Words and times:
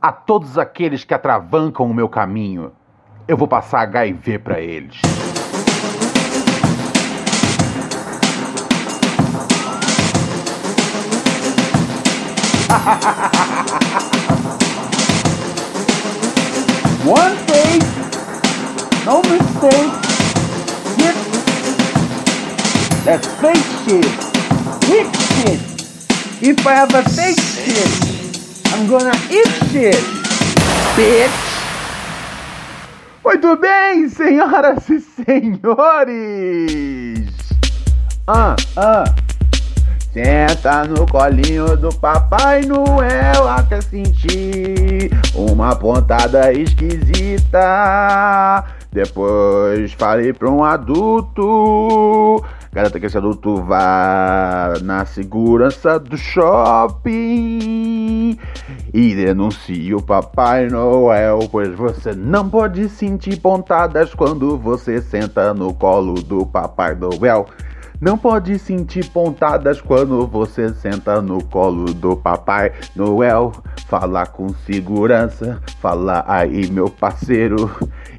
A 0.00 0.12
todos 0.12 0.58
aqueles 0.58 1.04
que 1.04 1.14
atravancam 1.14 1.86
o 1.86 1.94
meu 1.94 2.08
caminho, 2.08 2.72
eu 3.26 3.36
vou 3.36 3.48
passar 3.48 3.80
HIV 3.80 4.38
para 4.40 4.60
eles. 4.60 5.00
One 17.06 17.36
face, 17.46 17.86
no 19.06 19.22
mistake. 19.22 19.94
Hit. 20.98 21.16
That's 23.04 23.28
fake 23.40 23.66
shit. 23.84 24.10
Hit 24.84 25.06
shit. 25.16 25.60
If 26.42 26.66
I 26.66 26.74
have 26.74 26.94
a 26.94 27.02
fake 27.08 27.40
shit, 27.40 28.15
I'm 28.76 28.86
gonna 28.88 29.16
eat 29.30 29.48
shit. 29.72 29.96
Bitch. 30.94 31.32
Muito 33.24 33.56
bem, 33.56 34.06
senhoras 34.10 34.86
e 34.90 35.00
senhores. 35.00 36.44
Ah, 38.26 38.54
ah. 38.76 39.04
Senta 40.12 40.84
no 40.84 41.06
colinho 41.06 41.74
do 41.74 41.88
Papai 41.88 42.66
Noel 42.66 43.48
até 43.48 43.80
sentir 43.80 45.10
uma 45.34 45.74
pontada 45.74 46.52
esquisita. 46.52 47.58
Depois 48.92 49.90
falei 49.94 50.34
pra 50.34 50.50
um 50.50 50.62
adulto. 50.62 52.44
Garanta 52.72 53.00
que 53.00 53.06
esse 53.06 53.16
adulto 53.16 53.62
vá 53.62 54.74
na 54.82 55.06
segurança 55.06 55.98
do 55.98 56.16
shopping 56.16 57.26
e 58.92 59.14
denuncie 59.14 59.94
o 59.94 60.02
Papai 60.02 60.68
Noel, 60.68 61.48
pois 61.50 61.74
você 61.74 62.12
não 62.14 62.48
pode 62.48 62.88
sentir 62.88 63.40
pontadas 63.40 64.14
quando 64.14 64.58
você 64.58 65.00
senta 65.00 65.54
no 65.54 65.72
colo 65.74 66.14
do 66.14 66.44
Papai 66.44 66.94
Noel. 66.94 67.46
Não 67.98 68.18
pode 68.18 68.58
sentir 68.58 69.08
pontadas 69.08 69.80
quando 69.80 70.26
você 70.26 70.68
senta 70.74 71.22
no 71.22 71.42
colo 71.42 71.94
do 71.94 72.14
Papai 72.14 72.70
Noel. 72.94 73.52
Fala 73.88 74.26
com 74.26 74.50
segurança, 74.50 75.62
fala 75.80 76.22
aí, 76.26 76.70
meu 76.70 76.90
parceiro. 76.90 77.70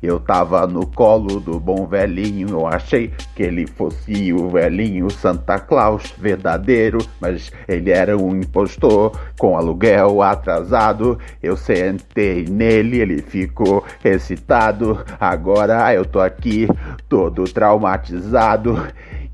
Eu 0.02 0.20
tava 0.20 0.66
no 0.66 0.86
colo 0.86 1.39
do 1.39 1.59
bom 1.59 1.86
velhinho, 1.86 2.50
eu 2.50 2.67
achei 2.67 3.11
que 3.36 3.44
ele 3.44 3.67
fosse 3.67 4.31
o 4.31 4.50
velhinho 4.50 5.09
Santa 5.09 5.59
Claus 5.59 6.14
verdadeiro, 6.17 7.00
mas 7.20 7.52
ele 7.67 7.92
era 7.92 8.17
um 8.17 8.36
impostor 8.36 9.20
com 9.38 9.58
aluguel 9.58 10.22
atrasado. 10.22 11.20
Eu 11.42 11.58
sentei 11.58 12.45
nele, 12.45 13.00
ele 13.00 13.22
ficou 13.22 13.83
excitado. 14.03 15.03
Agora 15.20 15.94
eu 15.94 16.05
tô 16.05 16.20
aqui 16.20 16.67
todo 17.09 17.44
traumatizado. 17.44 18.88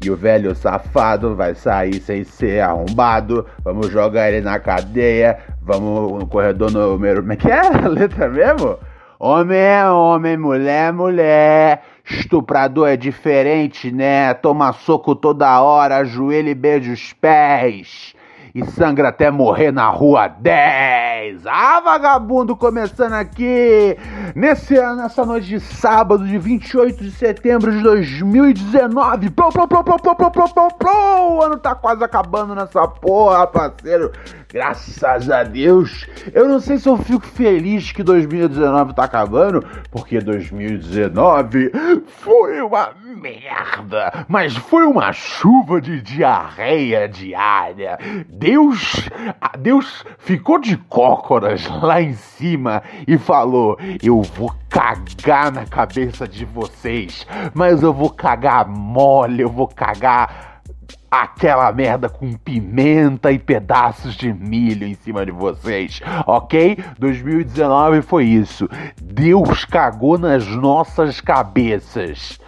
E 0.04 0.12
o 0.12 0.18
velho 0.18 0.54
safado 0.54 1.34
vai 1.34 1.56
sair 1.56 2.02
sem 2.02 2.26
ser 2.26 2.60
arrombado. 2.60 3.46
Vamos 3.64 3.90
jogar 3.90 4.30
ele 4.30 4.42
na 4.42 4.60
cadeia. 4.60 5.38
Vamos 5.62 6.20
no 6.20 6.28
corredor 6.28 6.70
número. 6.70 7.22
Como 7.22 7.32
é 7.32 7.36
que 7.38 7.50
é 7.50 7.60
a 7.60 7.88
letra 7.88 8.28
mesmo? 8.28 8.78
Homem 9.18 9.58
é 9.58 9.90
homem, 9.90 10.36
mulher 10.36 10.90
é 10.90 10.92
mulher. 10.92 11.84
Estuprador 12.04 12.90
é 12.90 12.98
diferente, 12.98 13.90
né? 13.90 14.34
Toma 14.34 14.74
soco 14.74 15.16
toda 15.16 15.62
hora, 15.62 16.00
ajoelha 16.00 16.50
e 16.50 16.54
beija 16.54 16.92
os 16.92 17.14
pés. 17.14 18.14
E 18.54 18.66
sangra 18.66 19.08
até 19.08 19.32
morrer 19.32 19.72
na 19.72 19.88
rua 19.88 20.28
10. 20.28 21.48
Ah, 21.48 21.80
vagabundo, 21.80 22.58
começando 22.58 23.14
aqui 23.14 23.98
nesse, 24.36 24.74
nessa 24.74 25.26
noite 25.26 25.48
de 25.48 25.60
sábado, 25.60 26.26
de 26.26 26.38
28 26.38 27.04
de 27.04 27.12
setembro 27.12 27.72
de 27.72 27.82
2019. 27.82 29.30
Plou, 29.32 29.52
plou, 29.52 29.68
plou, 29.68 29.84
plou, 29.84 30.00
plou, 30.00 30.16
plou, 30.16 30.32
plou, 30.32 30.50
plou, 30.50 30.72
plou. 30.72 31.38
O 31.38 31.42
ano 31.42 31.58
tá 31.58 31.76
quase 31.76 32.04
acabando 32.04 32.56
nessa 32.56 32.88
porra, 32.88 33.48
parceiro. 33.48 34.12
Graças 34.54 35.32
a 35.32 35.44
Deus. 35.44 36.08
Eu 36.32 36.48
não 36.48 36.60
sei 36.60 36.78
se 36.78 36.88
eu 36.88 36.96
fico 36.96 37.26
feliz 37.26 37.92
que 37.92 38.04
2019 38.04 38.94
tá 38.94 39.06
acabando, 39.06 39.66
porque 39.90 40.20
2019 40.20 41.72
foi 42.06 42.62
uma 42.62 42.92
merda, 43.16 44.26
mas 44.28 44.56
foi 44.56 44.84
uma 44.84 45.12
chuva 45.12 45.82
de 45.82 46.00
diarreia 46.02 47.10
diária. 47.10 47.98
Deus, 48.30 49.10
Deus 49.58 50.06
ficou 50.20 50.60
de 50.60 50.78
cócoras 50.78 51.68
lá 51.82 52.00
em 52.00 52.14
cima 52.14 52.84
e 53.08 53.18
falou: 53.18 53.78
"Eu 54.04 54.13
vou 54.22 54.54
cagar 54.70 55.52
na 55.52 55.66
cabeça 55.66 56.28
de 56.28 56.46
vocês, 56.46 57.26
mas 57.54 57.82
eu 57.82 57.94
vou 57.94 58.10
cagar 58.10 58.68
mole, 58.68 59.42
eu 59.42 59.50
vou 59.50 59.68
cagar 59.68 60.62
aquela 61.10 61.72
merda 61.72 62.10
com 62.10 62.34
pimenta 62.34 63.32
e 63.32 63.38
pedaços 63.38 64.16
de 64.16 64.34
milho 64.34 64.88
em 64.88 64.96
cima 64.96 65.24
de 65.24 65.32
vocês, 65.32 66.02
ok? 66.26 66.78
2019 66.98 68.02
foi 68.02 68.26
isso. 68.26 68.68
Deus 69.02 69.64
cagou 69.64 70.18
nas 70.18 70.48
nossas 70.48 71.22
cabeças. 71.22 72.40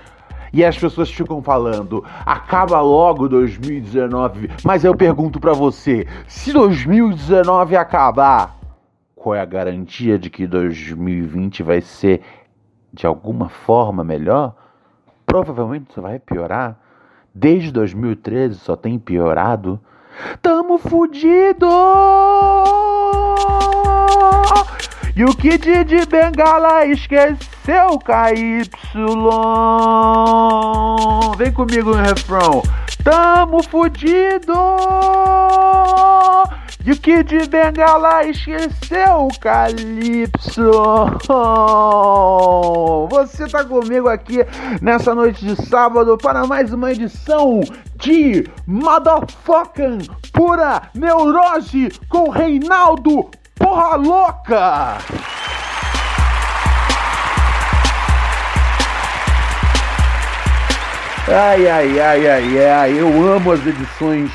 E 0.52 0.64
as 0.64 0.78
pessoas 0.78 1.12
ficam 1.12 1.44
falando, 1.44 2.04
acaba 2.26 2.80
logo 2.80 3.28
2019. 3.28 4.50
Mas 4.64 4.84
eu 4.84 4.96
pergunto 4.96 5.40
para 5.40 5.54
você, 5.54 6.08
se 6.28 6.54
2019 6.54 7.76
acabar, 7.76 8.56
qual 9.26 9.34
é 9.34 9.42
a 9.42 9.46
garantia 9.46 10.20
de 10.20 10.30
que 10.30 10.46
2020 10.46 11.64
vai 11.64 11.82
ser 11.82 12.22
de 12.94 13.08
alguma 13.08 13.50
forma 13.50 14.04
melhor? 14.04 14.56
Provavelmente 15.26 15.92
você 15.92 16.00
vai 16.00 16.20
piorar. 16.20 16.80
Desde 17.34 17.72
2013 17.72 18.60
só 18.60 18.76
tem 18.76 19.00
piorado. 19.00 19.80
Tamo 20.44 20.78
fudido! 20.78 21.66
E 25.18 25.24
o 25.24 25.34
Kid 25.34 25.86
de 25.86 26.06
Bengala 26.06 26.86
esqueceu 26.88 27.98
KY. 28.00 28.70
Vem 31.38 31.54
comigo 31.54 31.96
no 31.96 32.02
refrão. 32.04 32.62
Tamo 33.02 33.64
fudido! 33.64 34.54
E 36.86 36.92
o 36.92 36.98
Kid 36.98 37.48
Bengala 37.48 38.26
esqueceu 38.26 39.28
o 39.28 39.40
Calypso. 39.40 40.72
Você 43.10 43.48
tá 43.48 43.64
comigo 43.64 44.10
aqui 44.10 44.46
nessa 44.82 45.16
noite 45.16 45.46
de 45.46 45.56
sábado 45.66 46.18
para 46.18 46.46
mais 46.46 46.74
uma 46.74 46.92
edição 46.92 47.62
de 47.96 48.52
Motherfucking 48.68 50.00
Pura 50.34 50.90
Neurose 50.94 51.90
com 52.10 52.30
Reinaldo 52.30 53.30
Porra 53.56 53.96
Louca! 53.96 54.98
Ai, 61.28 61.68
ai, 61.68 62.00
ai, 62.00 62.28
ai, 62.28 62.66
ai, 62.66 63.00
eu 63.00 63.08
amo 63.34 63.54
as 63.54 63.66
edições 63.66 64.30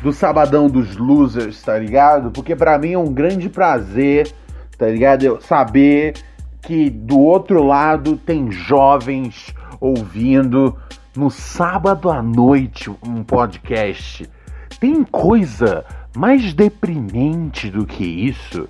do 0.00 0.12
Sabadão 0.12 0.68
dos 0.68 0.96
Losers, 0.96 1.60
tá 1.62 1.76
ligado? 1.78 2.30
Porque 2.30 2.54
para 2.54 2.78
mim 2.78 2.92
é 2.92 2.98
um 2.98 3.12
grande 3.12 3.48
prazer, 3.48 4.32
tá 4.78 4.86
ligado? 4.86 5.24
Eu 5.24 5.40
saber 5.40 6.14
que 6.62 6.88
do 6.88 7.18
outro 7.18 7.62
lado 7.62 8.16
tem 8.16 8.52
jovens 8.52 9.52
ouvindo 9.80 10.78
no 11.16 11.28
sábado 11.28 12.08
à 12.08 12.22
noite 12.22 12.88
um 13.02 13.24
podcast. 13.24 14.30
Tem 14.78 15.02
coisa 15.02 15.84
mais 16.16 16.54
deprimente 16.54 17.70
do 17.70 17.84
que 17.84 18.04
isso? 18.04 18.68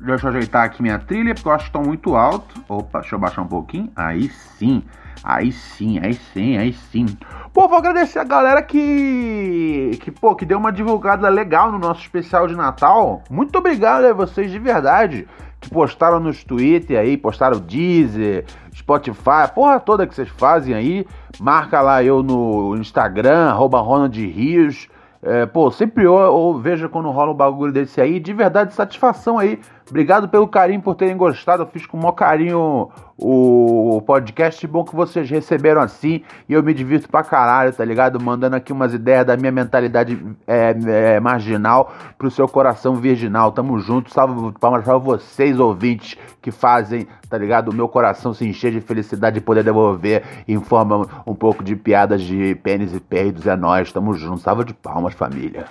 Deixa 0.00 0.26
eu 0.26 0.30
ajeitar 0.30 0.64
aqui 0.64 0.80
minha 0.80 0.98
trilha, 0.98 1.34
porque 1.34 1.48
eu 1.48 1.52
acho 1.52 1.64
que 1.64 1.76
está 1.76 1.80
muito 1.80 2.14
alto. 2.14 2.62
Opa, 2.68 3.00
deixa 3.00 3.16
eu 3.16 3.18
baixar 3.18 3.42
um 3.42 3.48
pouquinho. 3.48 3.90
Aí 3.96 4.28
sim, 4.28 4.84
aí 5.24 5.50
sim, 5.50 5.98
aí 5.98 6.14
sim, 6.14 6.56
aí 6.56 6.72
sim. 6.72 7.06
Pô, 7.52 7.66
vou 7.66 7.78
agradecer 7.78 8.20
a 8.20 8.24
galera 8.24 8.62
que, 8.62 9.98
que, 10.00 10.12
pô, 10.12 10.36
que 10.36 10.46
deu 10.46 10.56
uma 10.56 10.70
divulgada 10.70 11.28
legal 11.28 11.72
no 11.72 11.80
nosso 11.80 12.00
especial 12.00 12.46
de 12.46 12.54
Natal. 12.54 13.24
Muito 13.28 13.58
obrigado 13.58 14.04
a 14.04 14.12
vocês 14.12 14.52
de 14.52 14.58
verdade. 14.60 15.26
Que 15.60 15.68
postaram 15.68 16.20
nos 16.20 16.44
Twitter 16.44 16.96
aí, 16.96 17.16
postaram 17.16 17.58
Deezer, 17.58 18.44
Spotify, 18.72 19.52
porra 19.52 19.80
toda 19.80 20.06
que 20.06 20.14
vocês 20.14 20.28
fazem 20.28 20.74
aí. 20.74 21.04
Marca 21.40 21.80
lá 21.80 22.04
eu 22.04 22.22
no 22.22 22.76
Instagram, 22.76 23.48
arroba 23.48 23.80
Ronald 23.80 24.16
Rios. 24.16 24.88
É, 25.20 25.46
pô, 25.46 25.68
sempre 25.70 26.04
eu, 26.04 26.16
eu, 26.16 26.60
vejo 26.62 26.88
quando 26.88 27.10
rola 27.10 27.32
um 27.32 27.34
bagulho 27.34 27.72
desse 27.72 28.00
aí, 28.00 28.20
de 28.20 28.32
verdade, 28.32 28.72
satisfação 28.72 29.36
aí. 29.36 29.58
Obrigado 29.88 30.28
pelo 30.28 30.46
carinho, 30.46 30.82
por 30.82 30.94
terem 30.94 31.16
gostado. 31.16 31.62
Eu 31.62 31.66
fiz 31.66 31.86
com 31.86 31.96
o 31.96 32.00
maior 32.00 32.12
carinho 32.12 32.90
o 33.16 34.00
podcast. 34.06 34.64
Bom 34.66 34.84
que 34.84 34.94
vocês 34.94 35.28
receberam 35.28 35.80
assim 35.80 36.22
e 36.48 36.52
eu 36.52 36.62
me 36.62 36.72
divirto 36.72 37.08
pra 37.08 37.24
caralho, 37.24 37.72
tá 37.72 37.84
ligado? 37.84 38.20
Mandando 38.22 38.54
aqui 38.54 38.72
umas 38.72 38.94
ideias 38.94 39.26
da 39.26 39.36
minha 39.36 39.50
mentalidade 39.50 40.22
é, 40.46 40.74
é, 40.86 41.20
marginal 41.20 41.92
pro 42.16 42.30
seu 42.30 42.46
coração 42.46 42.94
virginal. 42.94 43.50
Tamo 43.50 43.78
junto, 43.78 44.12
salve 44.12 44.52
palmas 44.60 44.84
pra 44.84 44.98
vocês, 44.98 45.58
ouvintes, 45.58 46.16
que 46.40 46.50
fazem, 46.50 47.08
tá 47.28 47.36
ligado? 47.36 47.70
O 47.70 47.74
meu 47.74 47.88
coração 47.88 48.32
se 48.32 48.46
encher 48.46 48.70
de 48.70 48.80
felicidade 48.80 49.38
e 49.38 49.40
poder 49.40 49.64
devolver 49.64 50.22
em 50.46 50.60
forma 50.60 51.06
um 51.26 51.34
pouco 51.34 51.64
de 51.64 51.74
piadas 51.74 52.22
de 52.22 52.54
pênis 52.56 52.94
e 52.94 53.00
peidos. 53.00 53.46
É 53.46 53.56
nóis, 53.56 53.90
tamo 53.90 54.14
junto. 54.14 54.38
Salve 54.38 54.64
de 54.64 54.74
palmas, 54.74 55.14
família. 55.14 55.64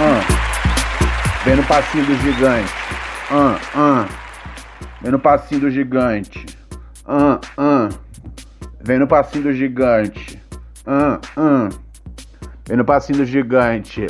Ah. 0.00 0.20
Vem 1.44 1.56
no 1.56 1.64
passinho 1.64 2.06
do 2.06 2.14
gigante. 2.18 2.72
Ah, 3.32 3.58
ah. 3.74 4.06
Vem 5.02 5.10
no 5.10 5.18
passinho 5.18 5.60
do 5.62 5.70
gigante. 5.72 6.46
Ah, 7.04 7.40
ah. 7.56 7.88
Vem 8.80 9.00
no 9.00 9.08
passinho 9.08 9.42
do 9.42 9.52
gigante. 9.52 10.40
Ah, 10.86 11.18
ah. 11.36 11.68
Vem 12.64 12.76
no 12.76 12.84
passinho 12.84 13.18
do 13.18 13.24
gigante. 13.24 14.06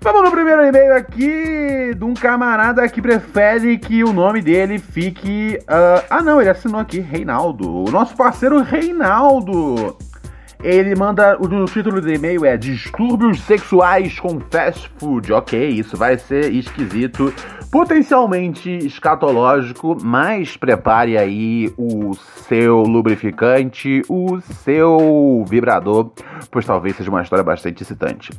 Vamos 0.00 0.22
no 0.22 0.30
primeiro 0.30 0.64
e-mail 0.64 0.94
aqui 0.94 1.94
de 1.94 2.02
um 2.02 2.14
camarada 2.14 2.88
que 2.88 3.02
prefere 3.02 3.76
que 3.76 4.02
o 4.02 4.14
nome 4.14 4.40
dele 4.40 4.78
fique. 4.78 5.58
Uh... 5.64 6.02
ah, 6.08 6.22
não, 6.22 6.40
ele 6.40 6.48
assinou 6.48 6.80
aqui, 6.80 6.98
Reinaldo. 6.98 7.84
O 7.84 7.90
nosso 7.90 8.16
parceiro 8.16 8.62
Reinaldo. 8.62 9.98
Ele 10.62 10.94
manda. 10.94 11.38
O 11.40 11.64
título 11.64 12.00
do 12.00 12.12
e-mail 12.12 12.44
é 12.44 12.56
Distúrbios 12.56 13.40
Sexuais 13.42 14.18
com 14.20 14.38
Fast 14.50 14.90
Food. 14.98 15.32
Ok, 15.32 15.68
isso 15.68 15.96
vai 15.96 16.18
ser 16.18 16.52
esquisito, 16.52 17.32
potencialmente 17.70 18.70
escatológico, 18.70 19.96
mas 20.02 20.56
prepare 20.56 21.16
aí 21.16 21.72
o 21.78 22.14
seu 22.14 22.82
lubrificante, 22.82 24.02
o 24.08 24.40
seu 24.40 25.44
vibrador, 25.48 26.12
pois 26.50 26.66
talvez 26.66 26.96
seja 26.96 27.10
uma 27.10 27.22
história 27.22 27.44
bastante 27.44 27.82
excitante. 27.82 28.30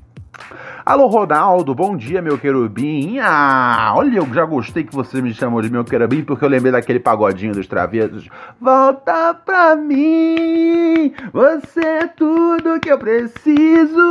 Alô, 0.91 1.07
Ronaldo, 1.07 1.73
bom 1.73 1.95
dia, 1.95 2.21
meu 2.21 2.37
querubim. 2.37 3.17
Ah, 3.19 3.93
olha, 3.95 4.17
eu 4.17 4.25
já 4.33 4.43
gostei 4.43 4.83
que 4.83 4.93
você 4.93 5.21
me 5.21 5.33
chamou 5.33 5.61
de 5.61 5.71
meu 5.71 5.85
querubim, 5.85 6.21
porque 6.21 6.43
eu 6.43 6.49
lembrei 6.49 6.69
daquele 6.69 6.99
pagodinho 6.99 7.53
dos 7.53 7.65
travessos. 7.65 8.27
Volta 8.59 9.33
pra 9.33 9.73
mim, 9.77 11.13
você 11.31 11.79
é 11.79 12.07
tudo 12.07 12.77
que 12.81 12.91
eu 12.91 12.97
preciso, 12.97 14.01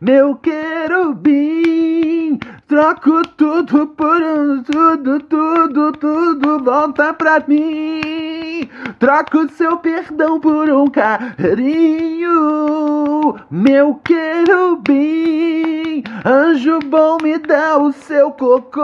meu 0.00 0.36
querubim. 0.36 2.38
Troco 2.68 3.26
tudo 3.28 3.86
por 3.86 4.22
um, 4.22 4.62
tudo, 4.62 5.20
tudo, 5.20 5.92
tudo, 5.92 6.62
volta 6.62 7.14
pra 7.14 7.42
mim. 7.48 8.68
Troco 8.98 9.48
seu 9.52 9.78
perdão 9.78 10.38
por 10.38 10.68
um 10.68 10.86
carinho, 10.86 12.28
meu 13.50 13.94
querubim. 14.04 16.04
Anjo 16.22 16.78
bom, 16.80 17.16
me 17.22 17.38
dá 17.38 17.78
o 17.78 17.90
seu 17.90 18.30
cocô. 18.32 18.82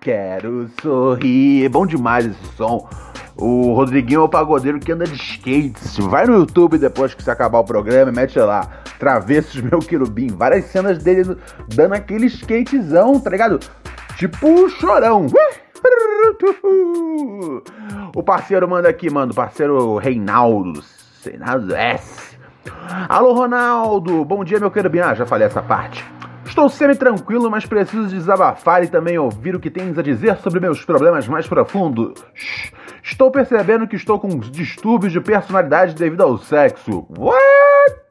Quero 0.00 0.70
sorrir. 0.80 1.68
Bom 1.68 1.84
demais 1.84 2.24
esse 2.24 2.56
som. 2.56 2.88
O 3.36 3.72
Rodriguinho 3.72 4.20
é 4.20 4.24
o 4.24 4.28
pagodeiro 4.28 4.78
que 4.78 4.92
anda 4.92 5.06
de 5.06 5.14
skates. 5.14 5.96
Vai 5.98 6.26
no 6.26 6.34
YouTube 6.34 6.78
depois 6.78 7.14
que 7.14 7.22
você 7.22 7.30
acabar 7.30 7.58
o 7.58 7.64
programa 7.64 8.10
e 8.10 8.14
mete 8.14 8.38
lá. 8.38 8.68
Travessos 8.98 9.60
meu 9.62 9.78
querubim. 9.78 10.28
Várias 10.28 10.66
cenas 10.66 11.02
dele 11.02 11.36
dando 11.74 11.94
aquele 11.94 12.26
skatezão, 12.26 13.18
tá 13.18 13.30
ligado? 13.30 13.58
Tipo 14.16 14.68
chorão. 14.68 15.26
O 18.14 18.22
parceiro 18.22 18.68
manda 18.68 18.88
aqui, 18.88 19.10
mano. 19.10 19.32
O 19.32 19.34
parceiro 19.34 19.96
Reinaldo. 19.96 20.82
Reinaldo 21.24 21.74
S. 21.74 22.36
Alô, 23.08 23.32
Ronaldo. 23.32 24.24
Bom 24.24 24.44
dia, 24.44 24.60
meu 24.60 24.70
querubim. 24.70 25.00
Ah, 25.00 25.14
já 25.14 25.26
falei 25.26 25.46
essa 25.46 25.62
parte. 25.62 26.04
Estou 26.52 26.68
semi-tranquilo, 26.68 27.50
mas 27.50 27.64
preciso 27.64 28.08
desabafar 28.08 28.84
e 28.84 28.86
também 28.86 29.16
ouvir 29.16 29.56
o 29.56 29.58
que 29.58 29.70
tens 29.70 29.96
a 29.96 30.02
dizer 30.02 30.36
sobre 30.36 30.60
meus 30.60 30.84
problemas 30.84 31.26
mais 31.26 31.46
profundos. 31.46 32.22
Estou 33.02 33.30
percebendo 33.30 33.88
que 33.88 33.96
estou 33.96 34.20
com 34.20 34.28
distúrbios 34.38 35.14
de 35.14 35.20
personalidade 35.22 35.94
devido 35.94 36.20
ao 36.20 36.36
sexo. 36.36 37.06
What? 37.08 38.02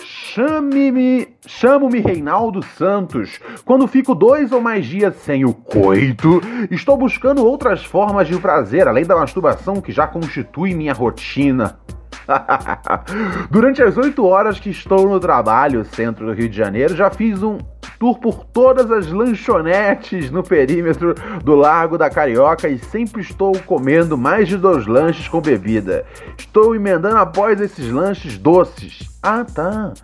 Chame-me, 0.00 1.36
chamo-me 1.46 2.00
Reinaldo 2.00 2.64
Santos. 2.64 3.38
Quando 3.64 3.86
fico 3.86 4.12
dois 4.12 4.50
ou 4.50 4.60
mais 4.60 4.84
dias 4.84 5.14
sem 5.18 5.44
o 5.44 5.54
coito, 5.54 6.40
estou 6.72 6.96
buscando 6.96 7.46
outras 7.46 7.84
formas 7.84 8.26
de 8.26 8.36
prazer, 8.40 8.88
além 8.88 9.06
da 9.06 9.14
masturbação 9.14 9.80
que 9.80 9.92
já 9.92 10.08
constitui 10.08 10.74
minha 10.74 10.92
rotina. 10.92 11.78
Durante 13.50 13.82
as 13.82 13.96
oito 13.96 14.24
horas 14.24 14.58
que 14.58 14.70
estou 14.70 15.08
no 15.08 15.20
trabalho, 15.20 15.84
centro 15.84 16.26
do 16.26 16.32
Rio 16.32 16.48
de 16.48 16.56
Janeiro, 16.56 16.96
já 16.96 17.10
fiz 17.10 17.42
um 17.42 17.58
tour 17.98 18.18
por 18.18 18.44
todas 18.44 18.90
as 18.90 19.10
lanchonetes 19.10 20.30
no 20.30 20.42
perímetro 20.42 21.14
do 21.42 21.54
Largo 21.54 21.96
da 21.96 22.10
Carioca 22.10 22.68
e 22.68 22.78
sempre 22.78 23.22
estou 23.22 23.52
comendo 23.60 24.16
mais 24.16 24.48
de 24.48 24.56
dois 24.56 24.86
lanches 24.86 25.28
com 25.28 25.40
bebida. 25.40 26.04
Estou 26.36 26.74
emendando 26.74 27.16
após 27.16 27.60
esses 27.60 27.90
lanches 27.90 28.38
doces. 28.38 29.08
Ah, 29.22 29.44
tá. 29.44 29.94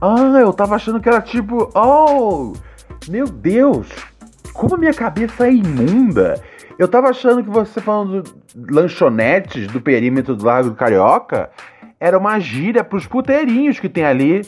Ah, 0.00 0.38
eu 0.40 0.52
tava 0.52 0.74
achando 0.74 1.00
que 1.00 1.08
era 1.08 1.20
tipo, 1.20 1.70
oh, 1.74 2.52
meu 3.08 3.26
Deus, 3.26 3.88
como 4.52 4.74
a 4.74 4.78
minha 4.78 4.94
cabeça 4.94 5.46
é 5.46 5.52
imunda. 5.52 6.40
Eu 6.78 6.86
tava 6.86 7.08
achando 7.08 7.42
que 7.42 7.48
você 7.48 7.80
falando 7.80 8.22
lanchonetes 8.54 9.66
do 9.68 9.80
perímetro 9.80 10.36
do 10.36 10.44
Lago 10.44 10.70
do 10.70 10.76
Carioca 10.76 11.50
era 11.98 12.18
uma 12.18 12.38
gíria 12.38 12.84
pros 12.84 13.06
puteirinhos 13.06 13.80
que 13.80 13.88
tem 13.88 14.04
ali. 14.04 14.46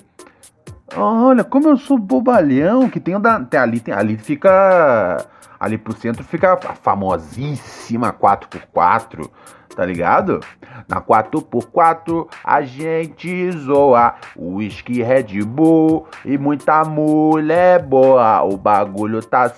Olha, 0.94 1.42
como 1.42 1.68
eu 1.68 1.76
sou 1.76 1.98
bobalhão, 1.98 2.88
que 2.88 3.00
tem, 3.00 3.14
tem 3.48 3.60
ali, 3.60 3.80
tem 3.80 3.94
ali 3.94 4.18
fica 4.18 5.26
ali 5.58 5.76
pro 5.76 5.92
centro 5.92 6.22
fica 6.22 6.52
a 6.52 6.74
famosíssima 6.74 8.12
4x4, 8.12 9.28
tá 9.74 9.84
ligado? 9.84 10.40
Na 10.86 11.00
4x4 11.00 12.28
a 12.44 12.62
gente 12.62 13.50
zoa 13.52 14.14
whisky 14.36 15.02
Red 15.02 15.42
Bull 15.44 16.06
e 16.24 16.36
muita 16.36 16.84
mulher 16.84 17.82
boa. 17.82 18.42
O 18.42 18.56
bagulho 18.58 19.22
tá 19.22 19.50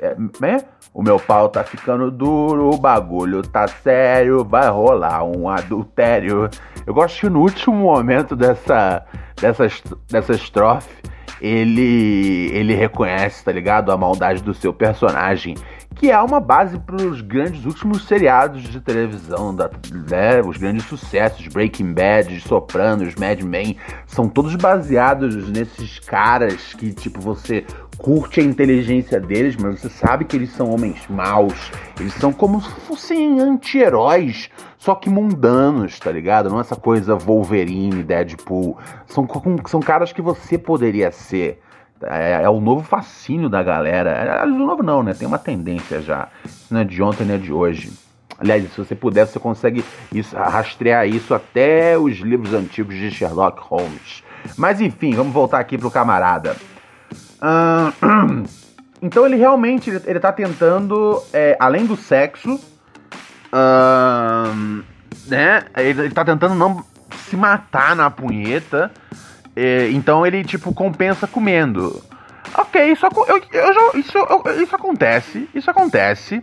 é, 0.00 0.16
é? 0.42 0.71
O 0.94 1.02
meu 1.02 1.18
pau 1.18 1.48
tá 1.48 1.64
ficando 1.64 2.10
duro, 2.10 2.70
o 2.70 2.76
bagulho 2.76 3.42
tá 3.42 3.66
sério, 3.66 4.44
vai 4.44 4.68
rolar 4.68 5.24
um 5.24 5.48
adultério. 5.48 6.50
Eu 6.86 6.92
gosto 6.92 7.20
que 7.20 7.30
no 7.30 7.40
último 7.40 7.74
momento 7.74 8.36
dessa, 8.36 9.02
dessa, 9.40 9.66
dessa 10.10 10.32
estrofe, 10.32 11.02
ele, 11.40 12.50
ele 12.52 12.74
reconhece, 12.74 13.42
tá 13.42 13.50
ligado? 13.50 13.90
A 13.90 13.96
maldade 13.96 14.42
do 14.42 14.54
seu 14.54 14.72
personagem, 14.72 15.56
que 15.96 16.10
é 16.10 16.20
uma 16.20 16.38
base 16.38 16.78
para 16.78 16.96
os 16.96 17.20
grandes 17.20 17.64
últimos 17.64 18.06
seriados 18.06 18.62
de 18.62 18.80
televisão, 18.80 19.54
da, 19.54 19.68
né, 20.08 20.40
os 20.40 20.56
grandes 20.56 20.84
sucessos, 20.84 21.48
Breaking 21.48 21.94
Bad, 21.94 22.40
Sopranos, 22.42 23.14
Mad 23.16 23.40
Men, 23.42 23.76
são 24.06 24.28
todos 24.28 24.54
baseados 24.54 25.48
nesses 25.48 25.98
caras 25.98 26.74
que, 26.74 26.92
tipo, 26.92 27.20
você 27.20 27.64
curte 28.02 28.40
a 28.40 28.42
inteligência 28.42 29.20
deles, 29.20 29.56
mas 29.56 29.80
você 29.80 29.88
sabe 29.88 30.24
que 30.24 30.36
eles 30.36 30.50
são 30.50 30.70
homens 30.70 31.06
maus, 31.08 31.70
eles 32.00 32.12
são 32.14 32.32
como 32.32 32.60
se 32.60 32.68
fossem 32.80 33.38
anti-heróis, 33.38 34.50
só 34.76 34.96
que 34.96 35.08
mundanos, 35.08 36.00
tá 36.00 36.10
ligado? 36.10 36.50
Não 36.50 36.58
é 36.58 36.62
essa 36.62 36.74
coisa 36.74 37.14
Wolverine, 37.14 38.02
Deadpool, 38.02 38.76
são, 39.06 39.26
são 39.66 39.78
caras 39.78 40.12
que 40.12 40.20
você 40.20 40.58
poderia 40.58 41.12
ser, 41.12 41.62
é, 42.02 42.42
é, 42.42 42.50
o 42.50 42.60
novo 42.60 42.82
fascínio 42.82 43.48
da 43.48 43.62
galera. 43.62 44.10
É, 44.10 44.44
o 44.44 44.48
novo 44.48 44.82
não, 44.82 45.04
né? 45.04 45.14
Tem 45.14 45.28
uma 45.28 45.38
tendência 45.38 46.02
já. 46.02 46.26
Não 46.68 46.80
é 46.80 46.84
de 46.84 47.00
ontem, 47.00 47.24
nem 47.24 47.36
é 47.36 47.38
de 47.38 47.52
hoje. 47.52 47.92
Aliás, 48.36 48.68
se 48.72 48.76
você 48.76 48.96
puder, 48.96 49.24
você 49.24 49.38
consegue 49.38 49.84
isso, 50.12 50.34
rastrear 50.34 51.06
isso 51.06 51.32
até 51.32 51.96
os 51.96 52.18
livros 52.18 52.52
antigos 52.52 52.96
de 52.96 53.12
Sherlock 53.12 53.60
Holmes. 53.60 54.24
Mas 54.56 54.80
enfim, 54.80 55.14
vamos 55.14 55.32
voltar 55.32 55.60
aqui 55.60 55.78
pro 55.78 55.92
camarada. 55.92 56.56
Uh, 57.42 58.46
então 59.02 59.26
ele 59.26 59.36
realmente 59.36 59.90
ele, 59.90 60.00
ele 60.06 60.20
tá 60.20 60.32
tentando, 60.32 61.20
é, 61.32 61.56
além 61.58 61.84
do 61.84 61.96
sexo, 61.96 62.54
uh, 63.52 64.84
né? 65.26 65.64
Ele, 65.76 66.02
ele 66.02 66.14
tá 66.14 66.24
tentando 66.24 66.54
não 66.54 66.84
se 67.28 67.36
matar 67.36 67.96
na 67.96 68.08
punheta. 68.10 68.90
É, 69.54 69.90
então 69.90 70.24
ele, 70.26 70.44
tipo, 70.44 70.72
compensa 70.72 71.26
comendo. 71.26 72.02
Ok, 72.54 72.92
isso, 72.92 73.06
eu, 73.06 73.42
eu 73.52 73.74
já, 73.74 73.98
isso, 73.98 74.18
eu, 74.18 74.62
isso 74.62 74.74
acontece. 74.74 75.48
Isso 75.54 75.70
acontece. 75.70 76.42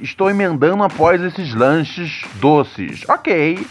Estou 0.00 0.30
emendando 0.30 0.82
após 0.82 1.20
esses 1.22 1.54
lanches 1.54 2.24
doces. 2.36 3.04
Ok. 3.08 3.66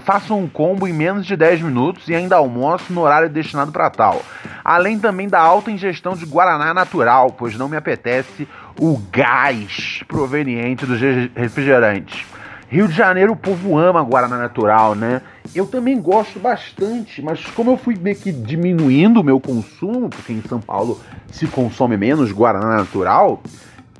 Faço 0.00 0.34
um 0.34 0.48
combo 0.48 0.86
em 0.88 0.92
menos 0.92 1.26
de 1.26 1.36
10 1.36 1.62
minutos 1.62 2.08
e 2.08 2.14
ainda 2.14 2.36
almoço 2.36 2.92
no 2.92 3.02
horário 3.02 3.28
destinado 3.28 3.72
para 3.72 3.90
tal. 3.90 4.22
Além 4.64 4.98
também 4.98 5.28
da 5.28 5.40
alta 5.40 5.70
ingestão 5.70 6.14
de 6.14 6.24
guaraná 6.24 6.72
natural, 6.72 7.30
pois 7.30 7.56
não 7.56 7.68
me 7.68 7.76
apetece 7.76 8.48
o 8.78 8.96
gás 9.10 10.02
proveniente 10.06 10.86
dos 10.86 11.00
refrigerantes. 11.34 12.24
Rio 12.68 12.88
de 12.88 12.94
Janeiro, 12.94 13.32
o 13.32 13.36
povo 13.36 13.76
ama 13.76 14.02
Guaraná 14.02 14.38
Natural, 14.38 14.94
né? 14.94 15.20
Eu 15.54 15.66
também 15.66 16.00
gosto 16.00 16.38
bastante, 16.38 17.20
mas 17.20 17.44
como 17.48 17.72
eu 17.72 17.76
fui 17.76 17.96
meio 18.00 18.16
que 18.16 18.32
diminuindo 18.32 19.20
o 19.20 19.24
meu 19.24 19.38
consumo, 19.38 20.08
porque 20.08 20.32
em 20.32 20.40
São 20.48 20.58
Paulo 20.58 20.98
se 21.30 21.46
consome 21.46 21.98
menos 21.98 22.32
Guaraná 22.32 22.78
Natural, 22.78 23.42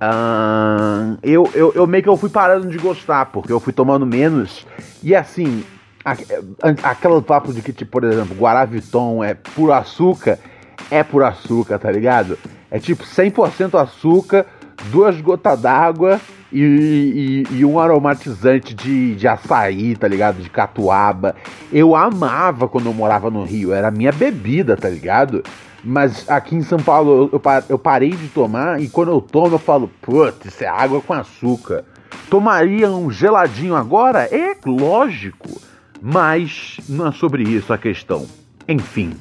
uh, 0.03 1.19
eu, 1.23 1.49
eu, 1.55 1.73
eu 1.75 1.87
meio 1.87 2.03
que 2.03 2.09
eu 2.09 2.17
fui 2.17 2.29
parando 2.29 2.69
de 2.69 2.79
gostar, 2.79 3.27
porque 3.27 3.53
eu 3.53 3.61
fui 3.61 3.73
tomando 3.73 4.05
menos. 4.05 4.67
E 5.03 5.15
assim, 5.15 5.65
aquele 6.05 7.23
papo 7.23 7.53
de 7.53 7.63
que, 7.63 7.73
tipo, 7.73 7.93
por 7.93 8.05
exemplo, 8.05 8.37
Guaraviton 8.37 9.23
é 9.23 9.35
puro 9.35 9.73
açúcar, 9.73 10.39
é 10.91 11.03
puro 11.03 11.25
açúcar, 11.25 11.79
tá 11.79 11.91
ligado? 11.91 12.39
É 12.71 12.79
tipo 12.79 13.05
100% 13.05 13.81
açúcar, 13.81 14.47
duas 14.91 15.21
gotas 15.21 15.61
d'água 15.61 16.21
e, 16.51 17.45
e, 17.51 17.59
e, 17.59 17.65
um 17.65 17.79
aromatizante 17.79 18.75
de, 18.75 19.15
de 19.15 19.29
açaí, 19.29 19.97
tá 19.97 20.09
ligado? 20.09 20.43
De 20.43 20.51
catuaba. 20.51 21.35
Eu 21.73 21.95
amava 21.95 22.69
quando 22.69 22.87
eu 22.87 22.95
morava 22.95 23.31
no 23.31 23.45
Rio, 23.45 23.73
era 23.73 23.89
a 23.89 23.91
minha 23.91 24.13
bebida, 24.13 24.77
tá 24.77 24.89
ligado? 24.89 25.43
Mas 25.85 26.29
aqui 26.31 26.55
em 26.55 26.63
São 26.63 26.79
Paulo 26.79 27.29
eu, 27.33 27.43
eu 27.69 27.79
parei 27.79 28.11
de 28.11 28.29
tomar 28.29 28.81
e 28.81 28.89
quando 28.89 29.11
eu 29.11 29.21
tomo 29.21 29.55
eu 29.55 29.59
falo, 29.59 29.91
putz, 30.01 30.47
isso 30.47 30.63
é 30.63 30.69
água 30.69 31.01
com 31.01 31.13
açúcar. 31.13 31.85
Tomaria 32.31 32.91
um 32.91 33.11
geladinho 33.11 33.75
agora? 33.75 34.23
É 34.25 34.57
lógico. 34.65 35.61
Mas 36.01 36.79
não 36.89 37.09
é 37.09 37.13
sobre 37.13 37.43
isso 37.43 37.73
a 37.73 37.79
questão. 37.79 38.27
Enfim, 38.67 39.13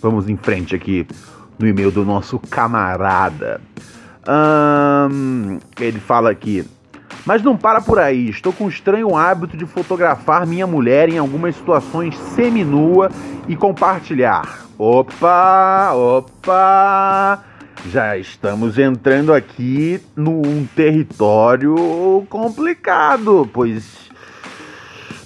vamos 0.00 0.28
em 0.28 0.36
frente 0.36 0.74
aqui 0.74 1.06
no 1.58 1.66
e-mail 1.66 1.90
do 1.90 2.04
nosso 2.04 2.38
camarada. 2.38 3.60
ele 5.80 6.00
fala 6.00 6.30
aqui. 6.30 6.64
Mas 7.24 7.42
não 7.42 7.56
para 7.56 7.80
por 7.80 7.98
aí. 7.98 8.28
Estou 8.28 8.52
com 8.52 8.66
o 8.66 8.68
estranho 8.68 9.16
hábito 9.16 9.56
de 9.56 9.66
fotografar 9.66 10.46
minha 10.46 10.66
mulher 10.66 11.08
em 11.08 11.18
algumas 11.18 11.56
situações 11.56 12.16
seminua 12.34 13.10
e 13.48 13.56
compartilhar. 13.56 14.66
Opa, 14.78 15.92
opa! 15.94 17.44
Já 17.90 18.16
estamos 18.16 18.78
entrando 18.78 19.32
aqui 19.32 20.00
num 20.16 20.66
território 20.74 22.26
complicado, 22.28 23.48
pois 23.52 24.04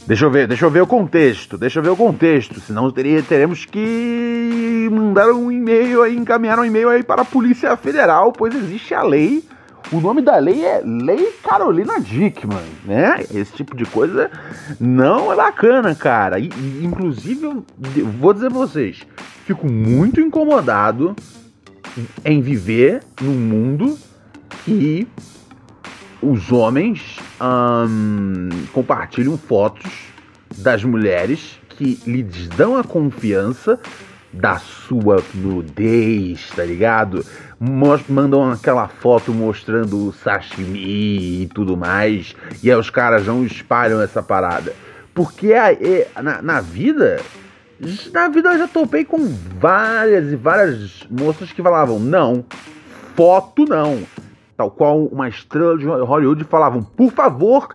Deixa 0.09 0.25
eu 0.25 0.31
ver, 0.31 0.47
deixa 0.47 0.65
eu 0.65 0.71
ver 0.71 0.81
o 0.81 0.87
contexto, 0.87 1.59
deixa 1.59 1.81
eu 1.81 1.83
ver 1.83 1.91
o 1.91 1.97
contexto, 1.97 2.59
senão 2.61 2.91
teria, 2.91 3.23
teremos 3.23 3.67
que 3.67 4.89
mandar 4.91 5.31
um 5.33 5.53
e-mail 5.53 6.03
aí, 6.03 6.17
encaminhar 6.17 6.59
um 6.59 6.65
e-mail 6.65 6.89
aí 6.89 7.03
para 7.03 7.21
a 7.21 7.27
Polícia 7.27 7.77
Federal, 7.77 8.33
pois 8.33 8.55
existe 8.55 8.95
a 8.95 9.03
lei 9.03 9.45
o 9.93 10.01
nome 10.01 10.21
da 10.21 10.37
lei 10.37 10.65
é 10.65 10.83
Lei 10.85 11.33
Carolina 11.43 12.01
Dickman, 12.01 12.65
né? 12.85 13.25
Esse 13.35 13.53
tipo 13.53 13.77
de 13.77 13.85
coisa 13.87 14.31
não 14.79 15.33
é 15.33 15.37
bacana, 15.37 15.95
cara. 15.95 16.39
E, 16.39 16.51
inclusive, 16.83 17.45
eu 17.45 17.65
vou 18.19 18.35
dizer 18.35 18.51
pra 18.51 18.59
vocês, 18.59 19.07
fico 19.47 19.67
muito 19.71 20.21
incomodado 20.21 21.17
em 22.25 22.41
viver 22.41 23.03
num 23.21 23.35
mundo 23.35 23.99
que 24.65 25.09
os 26.21 26.53
homens 26.53 27.19
hum, 27.89 28.49
compartilham 28.73 29.39
fotos 29.39 29.91
das 30.59 30.85
mulheres 30.85 31.59
que 31.71 32.01
lhes 32.07 32.49
dão 32.49 32.77
a 32.77 32.85
confiança 32.85 33.79
da 34.33 34.59
sua 34.59 35.23
nudez, 35.35 36.51
tá 36.55 36.65
ligado? 36.65 37.25
Mandam 37.61 38.51
aquela 38.51 38.87
foto 38.87 39.33
mostrando 39.33 40.09
o 40.09 40.13
sashimi 40.13 41.43
e 41.43 41.47
tudo 41.49 41.77
mais, 41.77 42.37
e 42.63 42.71
aí 42.71 42.77
os 42.79 42.91
caras 42.91 43.27
não 43.27 43.45
espalham 43.45 44.01
essa 44.01 44.23
parada. 44.23 44.75
Porque 45.13 45.53
a, 45.53 46.23
na, 46.23 46.41
na 46.41 46.61
vida, 46.61 47.21
na 48.13 48.29
vida 48.29 48.51
eu 48.51 48.59
já 48.59 48.69
topei 48.69 49.05
com 49.05 49.19
várias 49.59 50.33
e 50.33 50.37
várias 50.37 51.07
moças 51.11 51.51
que 51.51 51.63
falavam, 51.63 51.99
não, 51.99 52.45
foto 53.17 53.65
não. 53.65 54.03
Tal 54.57 54.71
qual 54.71 55.05
uma 55.07 55.29
estrela 55.29 55.77
de 55.77 55.87
Hollywood 55.87 56.45
falavam, 56.45 56.83
por 56.83 57.13
favor, 57.13 57.69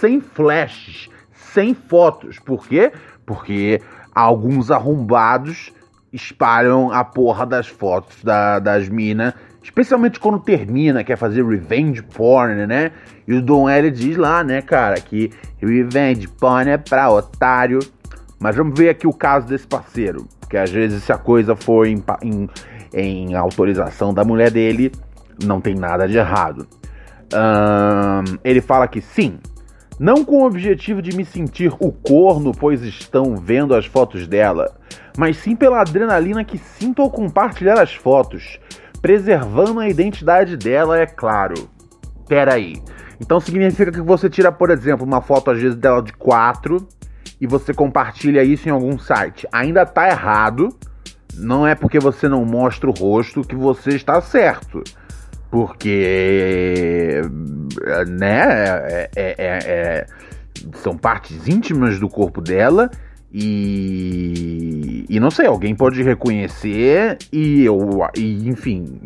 sem 0.00 0.20
flashes, 0.20 1.08
sem 1.32 1.74
fotos. 1.74 2.38
Por 2.38 2.66
quê? 2.66 2.92
Porque 3.26 3.80
alguns 4.14 4.70
arrombados 4.70 5.72
espalham 6.14 6.92
a 6.92 7.04
porra 7.04 7.44
das 7.44 7.66
fotos 7.66 8.22
da, 8.22 8.60
das 8.60 8.88
minas, 8.88 9.34
especialmente 9.60 10.20
quando 10.20 10.38
termina, 10.38 11.02
quer 11.02 11.16
fazer 11.16 11.44
revenge 11.44 12.02
porn, 12.02 12.66
né? 12.66 12.92
E 13.26 13.34
o 13.34 13.42
Dom 13.42 13.68
L 13.68 13.90
diz 13.90 14.16
lá, 14.16 14.44
né, 14.44 14.62
cara, 14.62 14.94
que 15.00 15.32
revenge 15.58 16.28
porn 16.28 16.70
é 16.70 16.78
pra 16.78 17.10
otário. 17.10 17.80
Mas 18.38 18.54
vamos 18.54 18.78
ver 18.78 18.90
aqui 18.90 19.06
o 19.06 19.12
caso 19.12 19.46
desse 19.46 19.66
parceiro, 19.66 20.28
que 20.48 20.56
às 20.56 20.70
vezes 20.70 21.02
se 21.02 21.12
a 21.12 21.18
coisa 21.18 21.56
for 21.56 21.86
em, 21.86 22.02
em, 22.22 22.48
em 22.92 23.34
autorização 23.34 24.14
da 24.14 24.22
mulher 24.22 24.50
dele, 24.50 24.92
não 25.44 25.60
tem 25.60 25.74
nada 25.74 26.06
de 26.06 26.16
errado. 26.16 26.66
Um, 27.32 28.38
ele 28.44 28.60
fala 28.60 28.86
que 28.86 29.00
sim, 29.00 29.38
não 29.98 30.24
com 30.24 30.42
o 30.42 30.46
objetivo 30.46 31.00
de 31.00 31.16
me 31.16 31.24
sentir 31.24 31.72
o 31.78 31.92
corno, 31.92 32.52
pois 32.52 32.82
estão 32.82 33.36
vendo 33.36 33.74
as 33.74 33.86
fotos 33.86 34.26
dela, 34.26 34.74
mas 35.16 35.36
sim 35.36 35.54
pela 35.54 35.80
adrenalina 35.80 36.44
que 36.44 36.58
sinto 36.58 37.00
ao 37.00 37.10
compartilhar 37.10 37.80
as 37.80 37.94
fotos, 37.94 38.58
preservando 39.00 39.80
a 39.80 39.88
identidade 39.88 40.56
dela, 40.56 40.98
é 40.98 41.06
claro. 41.06 41.68
Pera 42.26 42.54
aí. 42.54 42.82
Então 43.20 43.38
significa 43.38 43.92
que 43.92 44.00
você 44.00 44.28
tira, 44.28 44.50
por 44.50 44.70
exemplo, 44.70 45.06
uma 45.06 45.20
foto 45.20 45.50
às 45.50 45.60
vezes 45.60 45.76
dela 45.76 46.02
de 46.02 46.12
4 46.12 46.88
e 47.40 47.46
você 47.46 47.72
compartilha 47.72 48.42
isso 48.42 48.68
em 48.68 48.72
algum 48.72 48.98
site. 48.98 49.46
Ainda 49.52 49.86
tá 49.86 50.08
errado. 50.08 50.70
Não 51.36 51.66
é 51.66 51.74
porque 51.74 51.98
você 51.98 52.28
não 52.28 52.44
mostra 52.44 52.88
o 52.88 52.92
rosto 52.92 53.42
que 53.42 53.56
você 53.56 53.90
está 53.90 54.20
certo 54.20 54.82
porque 55.54 57.22
né 58.08 58.42
é, 58.42 59.10
é, 59.14 59.34
é, 59.38 59.58
é, 59.64 60.06
são 60.82 60.98
partes 60.98 61.46
íntimas 61.46 62.00
do 62.00 62.08
corpo 62.08 62.40
dela 62.40 62.90
e, 63.32 65.06
e 65.08 65.20
não 65.20 65.30
sei 65.30 65.46
alguém 65.46 65.72
pode 65.72 66.02
reconhecer 66.02 67.18
e 67.32 67.64
eu 67.64 68.00
e, 68.16 68.48
enfim 68.48 69.00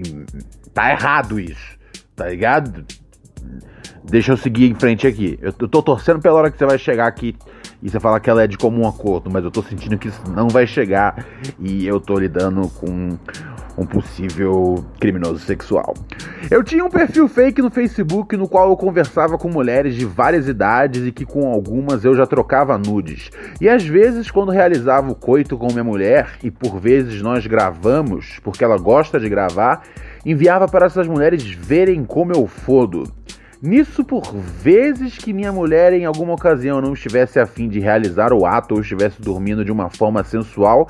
tá 0.72 0.90
errado 0.90 1.38
isso 1.38 1.76
tá 2.16 2.26
ligado? 2.26 2.82
Deixa 4.04 4.32
eu 4.32 4.36
seguir 4.38 4.70
em 4.70 4.74
frente 4.74 5.06
aqui. 5.06 5.38
Eu, 5.42 5.52
eu 5.60 5.68
tô 5.68 5.82
torcendo 5.82 6.18
pela 6.18 6.36
hora 6.38 6.50
que 6.50 6.56
você 6.56 6.64
vai 6.64 6.78
chegar 6.78 7.06
aqui 7.06 7.36
e 7.82 7.90
você 7.90 8.00
fala 8.00 8.18
que 8.18 8.30
ela 8.30 8.42
é 8.42 8.46
de 8.46 8.56
comum 8.56 8.88
acordo 8.88 9.30
mas 9.30 9.44
eu 9.44 9.50
tô 9.50 9.62
sentindo 9.62 9.98
que 9.98 10.08
isso 10.08 10.22
não 10.34 10.48
vai 10.48 10.66
chegar 10.66 11.24
e 11.60 11.86
eu 11.86 12.00
tô 12.00 12.18
lidando 12.18 12.68
com 12.70 13.16
um 13.78 13.86
possível 13.86 14.84
criminoso 14.98 15.38
sexual. 15.38 15.94
Eu 16.50 16.64
tinha 16.64 16.84
um 16.84 16.90
perfil 16.90 17.28
fake 17.28 17.62
no 17.62 17.70
Facebook 17.70 18.36
no 18.36 18.48
qual 18.48 18.70
eu 18.70 18.76
conversava 18.76 19.38
com 19.38 19.48
mulheres 19.48 19.94
de 19.94 20.04
várias 20.04 20.48
idades 20.48 21.06
e 21.06 21.12
que 21.12 21.24
com 21.24 21.46
algumas 21.46 22.04
eu 22.04 22.14
já 22.14 22.26
trocava 22.26 22.76
nudes. 22.76 23.30
E 23.60 23.68
às 23.68 23.86
vezes, 23.86 24.30
quando 24.30 24.50
realizava 24.50 25.10
o 25.10 25.14
coito 25.14 25.56
com 25.56 25.68
minha 25.68 25.84
mulher, 25.84 26.32
e 26.42 26.50
por 26.50 26.80
vezes 26.80 27.22
nós 27.22 27.46
gravamos, 27.46 28.40
porque 28.42 28.64
ela 28.64 28.76
gosta 28.76 29.20
de 29.20 29.28
gravar, 29.28 29.82
enviava 30.26 30.66
para 30.66 30.86
essas 30.86 31.06
mulheres 31.06 31.44
verem 31.44 32.04
como 32.04 32.32
eu 32.32 32.46
fodo. 32.46 33.04
Nisso, 33.60 34.04
por 34.04 34.32
vezes 34.32 35.18
que 35.18 35.32
minha 35.32 35.52
mulher 35.52 35.92
em 35.92 36.04
alguma 36.04 36.34
ocasião 36.34 36.80
não 36.80 36.92
estivesse 36.92 37.40
afim 37.40 37.68
de 37.68 37.80
realizar 37.80 38.32
o 38.32 38.46
ato 38.46 38.74
ou 38.74 38.80
estivesse 38.80 39.20
dormindo 39.20 39.64
de 39.64 39.72
uma 39.72 39.90
forma 39.90 40.22
sensual, 40.22 40.86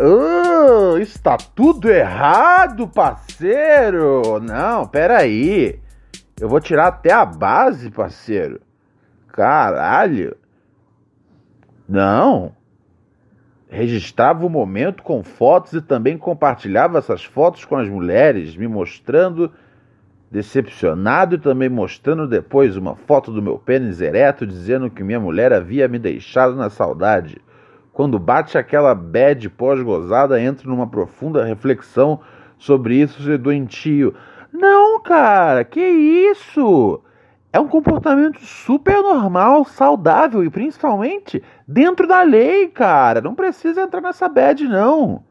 Oh, 0.00 0.96
está 0.96 1.36
tudo 1.36 1.90
errado, 1.90 2.86
parceiro! 2.86 4.38
Não, 4.40 4.86
peraí. 4.86 5.80
Eu 6.40 6.48
vou 6.48 6.60
tirar 6.60 6.86
até 6.86 7.12
a 7.12 7.24
base, 7.24 7.90
parceiro. 7.90 8.60
Caralho. 9.26 10.36
Não. 11.88 12.54
Registrava 13.68 14.46
o 14.46 14.50
momento 14.50 15.02
com 15.02 15.24
fotos 15.24 15.72
e 15.72 15.80
também 15.80 16.16
compartilhava 16.16 16.98
essas 16.98 17.24
fotos 17.24 17.64
com 17.64 17.76
as 17.76 17.88
mulheres, 17.88 18.56
me 18.56 18.68
mostrando 18.68 19.52
decepcionado 20.30 21.34
e 21.34 21.38
também 21.38 21.68
mostrando 21.68 22.28
depois 22.28 22.76
uma 22.76 22.94
foto 22.94 23.32
do 23.32 23.42
meu 23.42 23.58
pênis 23.58 24.00
ereto, 24.00 24.46
dizendo 24.46 24.88
que 24.88 25.02
minha 25.02 25.18
mulher 25.18 25.52
havia 25.52 25.88
me 25.88 25.98
deixado 25.98 26.54
na 26.54 26.70
saudade. 26.70 27.40
Quando 27.98 28.16
bate 28.16 28.56
aquela 28.56 28.94
bad 28.94 29.50
pós-gozada, 29.50 30.40
entro 30.40 30.70
numa 30.70 30.86
profunda 30.86 31.44
reflexão 31.44 32.20
sobre 32.56 32.94
isso 32.94 33.20
ser 33.24 33.38
doentio. 33.38 34.14
Não, 34.52 35.02
cara, 35.02 35.64
que 35.64 35.80
isso? 35.80 37.02
É 37.52 37.58
um 37.58 37.66
comportamento 37.66 38.38
super 38.38 39.02
normal, 39.02 39.64
saudável 39.64 40.44
e 40.44 40.48
principalmente 40.48 41.42
dentro 41.66 42.06
da 42.06 42.22
lei, 42.22 42.68
cara. 42.68 43.20
Não 43.20 43.34
precisa 43.34 43.82
entrar 43.82 44.00
nessa 44.00 44.28
bad, 44.28 44.62
não. 44.68 45.24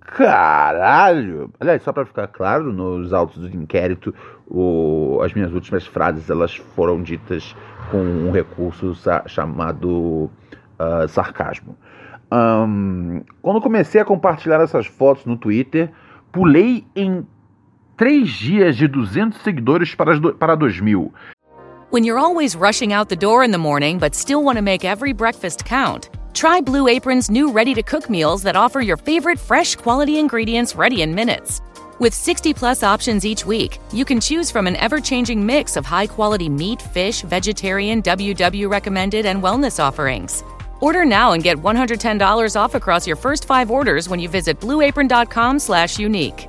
Caralho! 0.00 1.52
Aliás, 1.60 1.82
só 1.82 1.92
para 1.92 2.06
ficar 2.06 2.28
claro, 2.28 2.72
nos 2.72 3.12
autos 3.12 3.36
do 3.36 3.54
inquérito, 3.54 4.14
o, 4.46 5.20
as 5.22 5.34
minhas 5.34 5.52
últimas 5.52 5.86
frases 5.86 6.30
elas 6.30 6.56
foram 6.56 7.02
ditas 7.02 7.54
com 7.90 7.98
um 7.98 8.32
recurso 8.32 8.94
chamado 9.26 10.30
uh, 10.78 11.06
sarcasmo. 11.06 11.76
Um, 12.30 13.22
quando 13.40 13.60
comecei 13.60 14.00
a 14.00 14.04
compartilhar 14.04 14.60
essas 14.60 14.86
fotos 14.86 15.24
no 15.24 15.36
Twitter, 15.36 15.90
pulei 16.30 16.84
em 16.94 17.26
três 17.96 18.30
dias 18.30 18.76
de 18.76 18.86
200 18.86 19.40
seguidores 19.42 19.94
para, 19.94 20.18
para 20.34 20.54
2000. 20.54 21.12
When 21.90 22.04
you're 22.04 22.18
always 22.18 22.54
rushing 22.54 22.92
out 22.92 23.08
the 23.08 23.16
door 23.16 23.42
in 23.42 23.50
the 23.50 23.58
morning 23.58 23.98
but 23.98 24.14
still 24.14 24.42
want 24.42 24.56
to 24.58 24.62
make 24.62 24.84
every 24.84 25.14
breakfast 25.14 25.64
count, 25.64 26.10
try 26.34 26.60
Blue 26.60 26.86
Apron's 26.86 27.30
new 27.30 27.50
ready 27.50 27.72
to 27.74 27.82
cook 27.82 28.10
meals 28.10 28.42
that 28.42 28.56
offer 28.56 28.82
your 28.82 28.98
favorite 28.98 29.38
fresh 29.38 29.74
quality 29.74 30.18
ingredients 30.18 30.76
ready 30.76 31.00
in 31.00 31.14
minutes. 31.14 31.62
With 31.98 32.14
60 32.14 32.54
plus 32.54 32.82
options 32.82 33.24
each 33.24 33.44
week, 33.44 33.80
you 33.90 34.04
can 34.04 34.20
choose 34.20 34.50
from 34.50 34.66
an 34.66 34.76
ever 34.76 35.00
changing 35.00 35.44
mix 35.44 35.76
of 35.76 35.84
high 35.84 36.06
quality 36.06 36.48
meat, 36.48 36.80
fish, 36.80 37.22
vegetarian, 37.22 38.02
WW 38.02 38.70
recommended, 38.70 39.26
and 39.26 39.42
wellness 39.42 39.82
offerings. 39.82 40.44
Order 40.80 41.04
now 41.04 41.32
and 41.32 41.42
get 41.42 41.58
$110 41.58 42.56
off 42.56 42.74
across 42.74 43.06
your 43.06 43.16
first 43.16 43.46
five 43.46 43.70
orders 43.70 44.08
when 44.08 44.20
you 44.20 44.28
visit 44.28 44.60
blueapron.com/unique. 44.60 46.48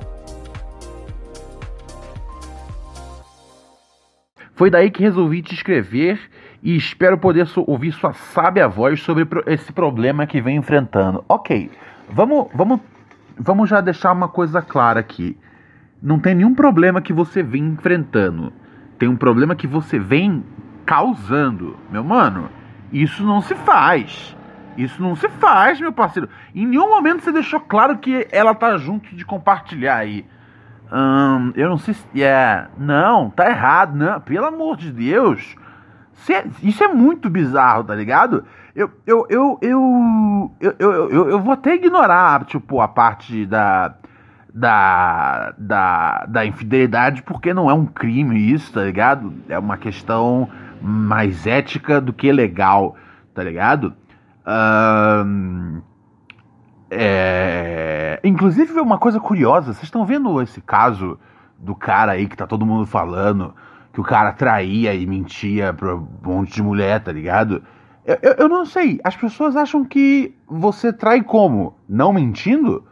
Foi 4.54 4.68
daí 4.70 4.90
que 4.90 5.02
resolvi 5.02 5.40
te 5.40 5.54
escrever 5.54 6.20
e 6.62 6.76
espero 6.76 7.16
poder 7.16 7.48
ouvir 7.66 7.92
sua 7.92 8.12
sábia 8.12 8.68
voz 8.68 9.00
sobre 9.00 9.26
esse 9.46 9.72
problema 9.72 10.26
que 10.26 10.40
vem 10.40 10.56
enfrentando. 10.56 11.24
Ok, 11.26 11.70
vamos, 12.10 12.48
vamos, 12.54 12.80
vamos 13.38 13.70
já 13.70 13.80
deixar 13.80 14.12
uma 14.12 14.28
coisa 14.28 14.60
clara 14.60 15.00
aqui. 15.00 15.34
Não 16.02 16.18
tem 16.18 16.34
nenhum 16.34 16.54
problema 16.54 17.00
que 17.00 17.12
você 17.12 17.42
vem 17.42 17.68
enfrentando. 17.68 18.52
Tem 18.98 19.08
um 19.08 19.16
problema 19.16 19.56
que 19.56 19.66
você 19.66 19.98
vem 19.98 20.44
causando. 20.84 21.78
Meu 21.90 22.04
mano, 22.04 22.50
isso 22.92 23.24
não 23.24 23.40
se 23.40 23.54
faz. 23.54 24.36
Isso 24.76 25.02
não 25.02 25.14
se 25.14 25.28
faz, 25.28 25.80
meu 25.80 25.92
parceiro. 25.92 26.28
Em 26.54 26.66
nenhum 26.66 26.88
momento 26.88 27.22
você 27.22 27.32
deixou 27.32 27.60
claro 27.60 27.98
que 27.98 28.26
ela 28.30 28.54
tá 28.54 28.76
junto 28.76 29.14
de 29.14 29.24
compartilhar 29.24 29.96
aí. 29.96 30.24
Hum, 30.92 31.52
eu 31.54 31.68
não 31.68 31.78
sei 31.78 31.94
se. 31.94 32.22
É. 32.22 32.66
Não, 32.78 33.30
tá 33.30 33.48
errado, 33.48 33.96
não. 33.96 34.20
Pelo 34.20 34.46
amor 34.46 34.76
de 34.76 34.90
Deus. 34.90 35.56
Isso 36.62 36.84
é 36.84 36.88
muito 36.88 37.30
bizarro, 37.30 37.84
tá 37.84 37.94
ligado? 37.94 38.44
Eu, 38.74 38.90
eu, 39.06 39.26
eu, 39.30 39.58
eu, 39.62 40.52
eu, 40.78 41.30
eu 41.30 41.40
vou 41.40 41.52
até 41.52 41.74
ignorar, 41.74 42.44
tipo, 42.44 42.80
a 42.80 42.86
parte 42.86 43.46
da, 43.46 43.94
da, 44.52 45.54
da, 45.56 46.26
da 46.28 46.46
infidelidade, 46.46 47.22
porque 47.22 47.54
não 47.54 47.70
é 47.70 47.74
um 47.74 47.86
crime 47.86 48.52
isso, 48.52 48.72
tá 48.72 48.82
ligado? 48.82 49.32
É 49.48 49.58
uma 49.58 49.76
questão 49.76 50.48
mais 50.80 51.46
ética 51.46 52.00
do 52.00 52.12
que 52.12 52.30
legal, 52.32 52.96
tá 53.34 53.42
ligado? 53.42 53.94
Um, 54.46 55.80
é... 56.90 58.18
Inclusive, 58.24 58.80
uma 58.80 58.98
coisa 58.98 59.20
curiosa, 59.20 59.72
vocês 59.72 59.84
estão 59.84 60.04
vendo 60.04 60.40
esse 60.42 60.60
caso 60.60 61.18
do 61.58 61.74
cara 61.74 62.12
aí 62.12 62.26
que 62.26 62.36
tá 62.36 62.46
todo 62.46 62.66
mundo 62.66 62.86
falando 62.86 63.54
que 63.92 64.00
o 64.00 64.04
cara 64.04 64.32
traía 64.32 64.94
e 64.94 65.06
mentia 65.06 65.72
pra 65.72 65.96
um 65.96 66.06
monte 66.22 66.54
de 66.54 66.62
mulher, 66.62 67.02
tá 67.02 67.12
ligado? 67.12 67.62
Eu, 68.04 68.18
eu, 68.22 68.32
eu 68.38 68.48
não 68.48 68.64
sei, 68.64 69.00
as 69.04 69.16
pessoas 69.16 69.56
acham 69.56 69.84
que 69.84 70.34
você 70.48 70.92
trai 70.92 71.22
como? 71.22 71.76
Não 71.88 72.12
mentindo? 72.12 72.84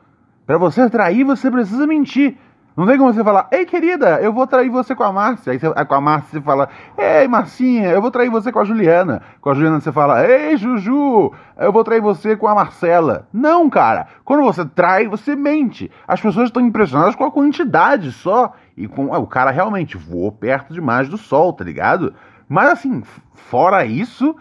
Para 0.46 0.59
você 0.59 0.88
trair, 0.88 1.24
você 1.24 1.51
precisa 1.51 1.87
mentir. 1.87 2.37
Não 2.79 2.87
tem 2.87 2.97
como 2.97 3.12
você 3.12 3.25
falar, 3.25 3.49
ei 3.51 3.67
querida, 3.67 4.21
eu 4.21 4.33
vou 4.33 4.47
trair 4.47 4.69
você 4.69 4.95
com 4.95 5.03
a 5.03 5.12
Márcia. 5.12 5.53
Aí 5.53 5.59
você, 5.59 5.85
com 5.85 5.95
a 5.97 6.01
Márcia 6.01 6.31
você 6.31 6.41
fala, 6.41 6.69
ei 6.97 7.27
Marcinha, 7.27 7.88
eu 7.88 8.01
vou 8.01 8.09
trair 8.09 8.31
você 8.31 8.53
com 8.53 8.61
a 8.61 8.64
Juliana. 8.64 9.21
Com 9.41 9.51
a 9.51 9.55
Juliana 9.55 9.81
você 9.81 9.91
fala, 9.91 10.25
ei 10.25 10.57
Juju, 10.57 11.33
eu 11.57 11.73
vou 11.73 11.83
trair 11.83 12.01
você 12.01 12.37
com 12.37 12.47
a 12.47 12.55
Marcela. 12.55 13.27
Não, 13.33 13.69
cara. 13.69 14.07
Quando 14.25 14.45
você 14.45 14.64
trai, 14.64 15.09
você 15.09 15.35
mente. 15.35 15.91
As 16.07 16.21
pessoas 16.21 16.51
estão 16.51 16.64
impressionadas 16.64 17.17
com 17.17 17.25
a 17.25 17.33
quantidade 17.33 18.12
só. 18.12 18.55
E 18.77 18.87
com 18.87 19.07
o 19.07 19.27
cara 19.27 19.51
realmente 19.51 19.97
voou 19.97 20.31
perto 20.31 20.73
demais 20.73 21.09
do 21.09 21.19
sol, 21.19 21.53
tá 21.53 21.64
ligado? 21.64 22.14
Mas 22.49 22.69
assim, 22.69 23.03
fora 23.35 23.85
isso, 23.85 24.37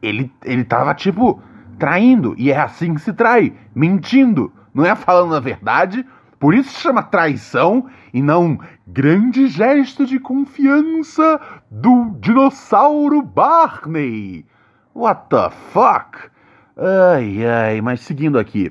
ele, 0.00 0.32
ele 0.42 0.64
tava 0.64 0.94
tipo 0.94 1.42
traindo. 1.78 2.34
E 2.38 2.50
é 2.50 2.58
assim 2.58 2.94
que 2.94 3.02
se 3.02 3.12
trai, 3.12 3.52
mentindo. 3.74 4.50
Não 4.72 4.86
é 4.86 4.94
falando 4.94 5.34
a 5.34 5.40
verdade 5.40 6.06
por 6.38 6.54
isso 6.54 6.70
se 6.70 6.80
chama 6.80 7.02
traição 7.02 7.86
e 8.14 8.22
não 8.22 8.58
grande 8.86 9.48
gesto 9.48 10.06
de 10.06 10.20
confiança 10.20 11.40
do 11.70 12.16
dinossauro 12.20 13.22
Barney. 13.22 14.46
What 14.94 15.28
the 15.30 15.50
fuck? 15.50 16.30
Ai, 16.76 17.44
ai, 17.44 17.80
mas 17.80 18.00
seguindo 18.00 18.38
aqui. 18.38 18.70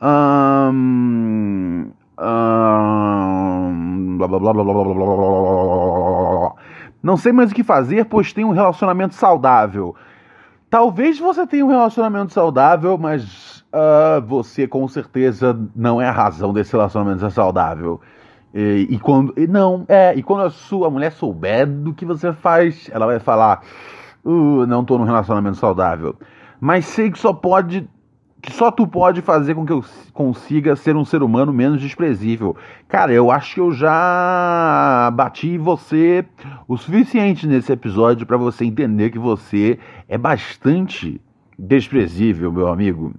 Um, 0.00 1.90
um, 2.18 4.16
blá, 4.18 4.28
blá, 4.28 4.38
blá, 4.38 4.52
blá, 4.54 4.64
blá, 4.64 4.72
blá, 4.72 4.94
blá, 4.94 6.54
Não 7.02 7.16
sei 7.16 7.32
mais 7.32 7.50
o 7.50 7.54
que 7.54 7.64
fazer, 7.64 8.04
pois 8.04 8.32
tenho 8.32 8.48
um 8.48 8.52
relacionamento 8.52 9.14
saudável. 9.14 9.96
Talvez 10.70 11.18
você 11.18 11.44
tenha 11.46 11.66
um 11.66 11.68
relacionamento 11.68 12.32
saudável, 12.32 12.96
mas 12.96 13.59
uh, 13.72 14.20
você 14.26 14.66
com 14.66 14.86
certeza 14.88 15.58
não 15.74 16.00
é 16.00 16.08
a 16.08 16.12
razão 16.12 16.52
desse 16.52 16.72
relacionamento 16.72 17.20
ser 17.20 17.30
saudável. 17.30 18.00
E, 18.54 18.86
e 18.90 18.98
quando. 18.98 19.32
E 19.36 19.46
não, 19.46 19.84
é, 19.88 20.14
e 20.14 20.22
quando 20.22 20.44
a 20.44 20.50
sua 20.50 20.90
mulher 20.90 21.12
souber 21.12 21.66
do 21.66 21.94
que 21.94 22.04
você 22.04 22.32
faz, 22.32 22.90
ela 22.92 23.06
vai 23.06 23.18
falar: 23.18 23.62
uh, 24.24 24.66
não 24.66 24.84
tô 24.84 24.98
num 24.98 25.04
relacionamento 25.04 25.56
saudável. 25.56 26.16
Mas 26.60 26.86
sei 26.86 27.10
que 27.10 27.18
só 27.18 27.32
pode. 27.32 27.88
Que 28.42 28.50
só 28.50 28.70
tu 28.70 28.86
pode 28.86 29.20
fazer 29.20 29.54
com 29.54 29.66
que 29.66 29.72
eu 29.72 29.84
consiga 30.14 30.74
ser 30.74 30.96
um 30.96 31.04
ser 31.04 31.22
humano 31.22 31.52
menos 31.52 31.78
desprezível. 31.78 32.56
Cara, 32.88 33.12
eu 33.12 33.30
acho 33.30 33.54
que 33.54 33.60
eu 33.60 33.70
já 33.70 35.10
bati 35.12 35.58
você 35.58 36.24
o 36.66 36.74
suficiente 36.78 37.46
nesse 37.46 37.70
episódio 37.70 38.26
para 38.26 38.38
você 38.38 38.64
entender 38.64 39.10
que 39.10 39.18
você 39.18 39.78
é 40.08 40.16
bastante 40.16 41.20
desprezível, 41.58 42.50
meu 42.50 42.68
amigo. 42.68 43.12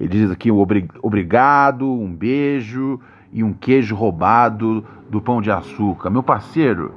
Ele 0.00 0.08
diz 0.08 0.30
aqui 0.30 0.50
obrigado, 0.50 1.86
um 1.86 2.10
beijo 2.10 2.98
e 3.30 3.44
um 3.44 3.52
queijo 3.52 3.94
roubado 3.94 4.84
do 5.10 5.20
pão 5.20 5.42
de 5.42 5.50
açúcar. 5.50 6.08
Meu 6.08 6.22
parceiro, 6.22 6.94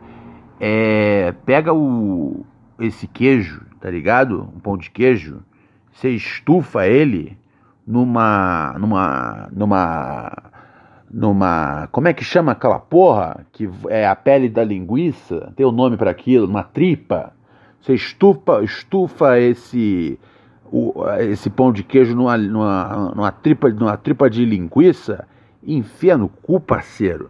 é, 0.57 1.33
pega 1.45 1.73
o 1.73 2.45
esse 2.79 3.05
queijo, 3.05 3.61
tá 3.81 3.91
ligado? 3.91 4.49
Um 4.55 4.59
pão 4.59 4.77
de 4.77 4.89
queijo, 4.89 5.43
você 5.91 6.09
estufa 6.09 6.87
ele 6.87 7.37
numa 7.85 8.73
numa 8.79 9.49
numa 9.51 10.53
numa. 11.13 11.87
Como 11.91 12.07
é 12.07 12.13
que 12.13 12.23
chama 12.23 12.53
aquela 12.53 12.79
porra? 12.79 13.45
Que 13.51 13.69
é 13.89 14.07
a 14.07 14.15
pele 14.15 14.49
da 14.49 14.63
linguiça? 14.63 15.53
Tem 15.55 15.65
o 15.65 15.69
um 15.69 15.73
nome 15.73 15.95
para 15.97 16.09
aquilo, 16.09 16.47
uma 16.47 16.63
tripa. 16.63 17.33
Você 17.79 17.93
estufa, 17.93 18.63
estufa 18.63 19.39
esse. 19.39 20.17
O, 20.75 20.91
esse 21.19 21.51
pão 21.51 21.71
de 21.71 21.83
queijo 21.83 22.15
numa, 22.15 22.35
numa, 22.35 23.11
numa, 23.15 23.31
tripa, 23.31 23.69
numa 23.69 23.95
tripa 23.95 24.27
de 24.27 24.43
linguiça 24.43 25.27
enfia 25.61 26.17
no 26.17 26.27
cu, 26.27 26.59
parceiro. 26.59 27.29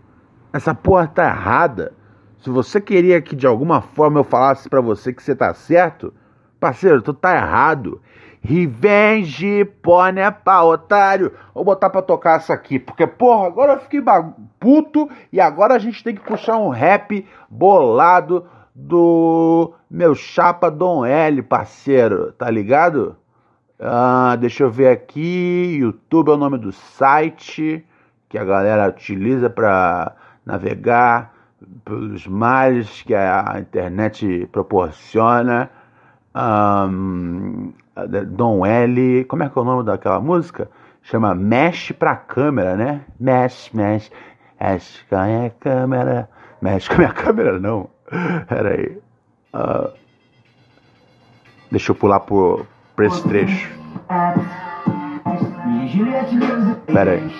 Essa 0.53 0.73
porra 0.73 1.07
tá 1.07 1.25
errada. 1.25 1.91
Se 2.39 2.49
você 2.49 2.79
queria 2.79 3.21
que 3.21 3.35
de 3.35 3.45
alguma 3.45 3.81
forma 3.81 4.21
eu 4.21 4.23
falasse 4.23 4.69
para 4.69 4.79
você 4.79 5.11
que 5.11 5.21
você 5.21 5.35
tá 5.35 5.53
certo, 5.53 6.13
parceiro, 6.57 7.01
tu 7.01 7.13
tá 7.13 7.35
errado. 7.35 8.01
Revenge, 8.41 9.65
pônei 9.81 10.23
é 10.23 10.31
pra 10.31 10.63
otário. 10.63 11.33
Vou 11.53 11.65
botar 11.65 11.89
pra 11.89 12.01
tocar 12.01 12.37
essa 12.37 12.53
aqui, 12.53 12.79
porque, 12.79 13.05
porra, 13.05 13.47
agora 13.47 13.73
eu 13.73 13.79
fiquei 13.79 14.01
puto 14.57 15.09
e 15.33 15.41
agora 15.41 15.73
a 15.73 15.79
gente 15.79 16.01
tem 16.01 16.15
que 16.15 16.21
puxar 16.21 16.57
um 16.57 16.69
rap 16.69 17.25
bolado 17.49 18.45
do 18.73 19.73
meu 19.89 20.15
chapa 20.15 20.71
Dom 20.71 21.05
L, 21.05 21.41
parceiro, 21.43 22.31
tá 22.33 22.49
ligado? 22.49 23.17
Ah, 23.85 24.37
deixa 24.39 24.63
eu 24.63 24.71
ver 24.71 24.87
aqui. 24.87 25.75
YouTube 25.79 26.29
é 26.29 26.33
o 26.33 26.37
nome 26.37 26.57
do 26.57 26.71
site 26.71 27.85
que 28.29 28.37
a 28.37 28.45
galera 28.45 28.87
utiliza 28.87 29.49
para 29.49 30.15
navegar 30.45 31.33
pelos 31.83 32.25
mares 32.25 33.01
que 33.01 33.13
a 33.13 33.57
internet 33.59 34.47
proporciona. 34.53 35.69
Um, 36.33 37.73
Dom 38.29 38.65
L. 38.65 39.25
Como 39.25 39.43
é 39.43 39.49
que 39.49 39.59
é 39.59 39.61
o 39.61 39.65
nome 39.65 39.83
daquela 39.83 40.19
música? 40.21 40.69
Chama 41.01 41.35
Mexe 41.35 41.93
pra 41.93 42.15
câmera, 42.15 42.77
né? 42.77 43.01
Mexe, 43.19 43.75
mexe. 43.75 44.09
Mexe 44.59 45.03
com 45.09 45.15
a 45.17 45.25
minha 45.25 45.49
câmera. 45.49 46.29
Mexe 46.61 46.87
com 46.87 46.95
a 46.95 46.97
minha 46.99 47.11
câmera, 47.13 47.59
não. 47.59 47.89
Pera 48.47 48.69
aí. 48.69 48.97
Uh, 49.53 49.91
deixa 51.69 51.91
eu 51.91 51.95
pular 51.95 52.21
por, 52.21 52.65
por 52.95 53.05
esse 53.05 53.21
trecho. 53.27 53.69
Pera 56.85 57.11
aí. 57.11 57.31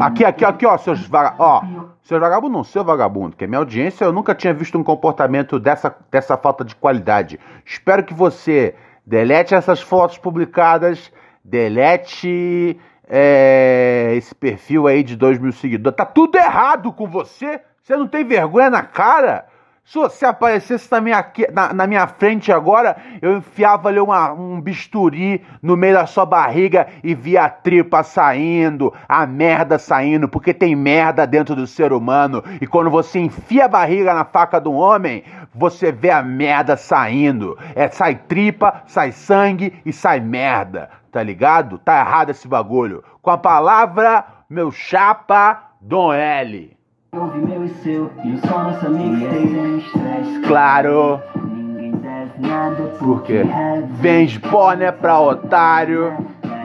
Aqui, 0.00 0.24
aqui, 0.24 0.44
aqui, 0.44 0.66
ó, 0.66 0.76
seus 0.78 1.06
vagabundos. 1.06 1.88
Seus 2.02 2.20
vagabundos 2.20 2.56
não, 2.56 2.64
seu 2.64 2.82
vagabundo, 2.82 3.36
que 3.36 3.44
é 3.44 3.46
minha 3.46 3.58
audiência, 3.58 4.04
eu 4.04 4.12
nunca 4.12 4.34
tinha 4.34 4.54
visto 4.54 4.78
um 4.78 4.82
comportamento 4.82 5.58
dessa, 5.58 5.94
dessa 6.10 6.38
falta 6.38 6.64
de 6.64 6.74
qualidade. 6.74 7.38
Espero 7.66 8.02
que 8.02 8.14
você 8.14 8.74
delete 9.04 9.54
essas 9.54 9.82
fotos 9.82 10.16
publicadas, 10.16 11.12
delete 11.44 12.80
é, 13.06 14.14
esse 14.16 14.34
perfil 14.34 14.86
aí 14.86 15.02
de 15.02 15.16
2 15.16 15.38
mil 15.38 15.52
seguidores. 15.52 15.96
Tá 15.96 16.06
tudo 16.06 16.36
errado 16.38 16.92
com 16.92 17.06
você? 17.06 17.60
Você 17.82 17.94
não 17.94 18.06
tem 18.06 18.24
vergonha 18.24 18.70
na 18.70 18.82
cara? 18.82 19.46
Se 19.88 19.96
você 19.96 20.26
aparecesse 20.26 20.92
na 20.92 21.00
minha, 21.00 21.32
na, 21.50 21.72
na, 21.72 21.86
minha 21.86 22.06
frente 22.06 22.52
agora, 22.52 22.94
eu 23.22 23.38
enfiava 23.38 23.88
ali 23.88 23.98
uma, 23.98 24.30
um 24.34 24.60
bisturi 24.60 25.42
no 25.62 25.78
meio 25.78 25.94
da 25.94 26.04
sua 26.04 26.26
barriga 26.26 26.88
e 27.02 27.14
via 27.14 27.44
a 27.44 27.48
tripa 27.48 28.02
saindo, 28.02 28.92
a 29.08 29.26
merda 29.26 29.78
saindo, 29.78 30.28
porque 30.28 30.52
tem 30.52 30.76
merda 30.76 31.26
dentro 31.26 31.56
do 31.56 31.66
ser 31.66 31.90
humano. 31.90 32.44
E 32.60 32.66
quando 32.66 32.90
você 32.90 33.18
enfia 33.18 33.64
a 33.64 33.68
barriga 33.68 34.12
na 34.12 34.26
faca 34.26 34.60
de 34.60 34.68
um 34.68 34.74
homem, 34.74 35.24
você 35.54 35.90
vê 35.90 36.10
a 36.10 36.22
merda 36.22 36.76
saindo. 36.76 37.56
É, 37.74 37.88
sai 37.88 38.14
tripa, 38.14 38.82
sai 38.86 39.10
sangue 39.10 39.72
e 39.86 39.90
sai 39.90 40.20
merda, 40.20 40.90
tá 41.10 41.22
ligado? 41.22 41.78
Tá 41.78 42.00
errado 42.00 42.28
esse 42.28 42.46
bagulho. 42.46 43.02
Com 43.22 43.30
a 43.30 43.38
palavra, 43.38 44.22
meu 44.50 44.70
chapa, 44.70 45.62
Dom 45.80 46.12
L. 46.12 46.77
Ouve 47.10 47.38
meu 47.38 47.64
e 47.64 47.70
seu, 47.70 48.10
e 48.22 48.34
o 48.34 48.38
som 48.46 48.64
nossa 48.64 48.86
mixtape 48.90 50.46
Claro. 50.46 51.18
Ninguém 51.42 51.92
deve 51.92 52.46
nada 52.46 52.82
porque 52.98 53.44
Vem 53.92 54.26
de 54.26 54.38
boné 54.38 54.92
pra 54.92 55.18
otário? 55.18 56.14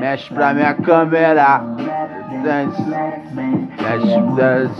Mexe 0.01 0.34
pra 0.34 0.53
minha 0.53 0.73
câmera. 0.73 1.62
Mexe 2.43 2.84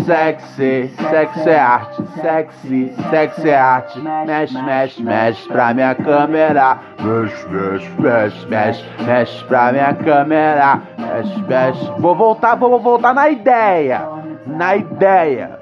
sexy. 0.04 0.94
Sexy 1.10 1.50
é 1.50 1.60
arte. 1.60 2.04
Sexy, 2.22 2.94
sexy 3.10 3.50
é 3.50 3.58
arte. 3.58 4.02
Mexe, 4.02 4.62
mexe, 4.62 5.02
mexe 5.02 5.48
pra 5.48 5.74
minha 5.74 5.96
câmera. 5.96 6.78
Mexe, 7.00 7.48
mexe, 7.48 7.90
mexe, 8.02 8.48
mexe 8.48 8.86
Mexe 9.06 9.44
pra 9.46 9.72
minha 9.72 9.94
câmera. 9.94 10.82
Mexe, 10.98 11.42
mexe. 11.44 11.92
Vou 12.00 12.16
voltar, 12.16 12.56
vou 12.56 12.78
voltar 12.82 13.14
na 13.14 13.30
ideia 13.30 14.13
na 14.46 14.76
ideia. 14.76 15.60